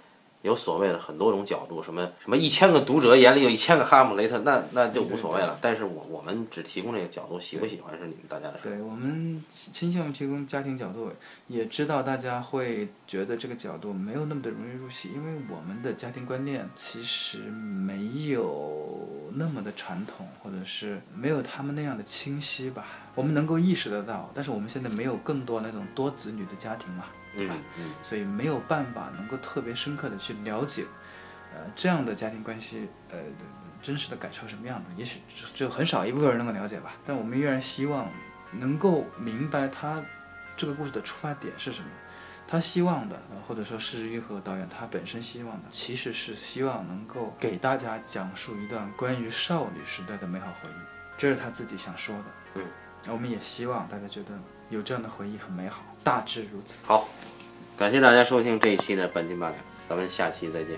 [0.41, 5.57] 有所谓的很多种角度，什么什么一千个读者眼里有一千个哈姆雷特，那那就无所谓了。
[5.61, 8.69] 但是我我们只提供这个角度，喜不喜欢是你们大家的事。
[8.69, 11.11] 对我们倾向于提供家庭角度，
[11.47, 22.85] 也知道大家会觉得这个角度没有那么的容易入戏，因为我们的家庭观念其实没有那么的传统，或者是没有他们那样的清晰吧。
[23.15, 27.03] 我们能够意识得到，但是我们现在没有更多那种多子女的家庭嘛。
[27.35, 27.55] 对吧？
[28.03, 30.85] 所以没有办法能够特别深刻的去了解，
[31.53, 33.17] 呃，这样的家庭关系，呃，
[33.81, 34.89] 真实的感受什么样的？
[34.97, 35.21] 也许
[35.53, 36.93] 只有很少一部分人能够了解吧。
[37.05, 38.09] 但我们依然希望
[38.51, 40.03] 能够明白他
[40.57, 41.89] 这个故事的出发点是什么。
[42.47, 50.81] 他希望的，或者说是玉和导演他本身希望的，其实是希望能够给大家讲述一段关于少女时代的美好回忆。
[51.15, 52.23] 这是他自己想说的。
[52.55, 52.65] 嗯，
[53.09, 54.31] 我们也希望大家觉得
[54.69, 55.83] 有这样的回忆很美好。
[56.03, 56.79] 大致如此。
[56.85, 57.07] 好，
[57.77, 60.77] 感谢大家收听这一期的半斤八两，咱们下期再见。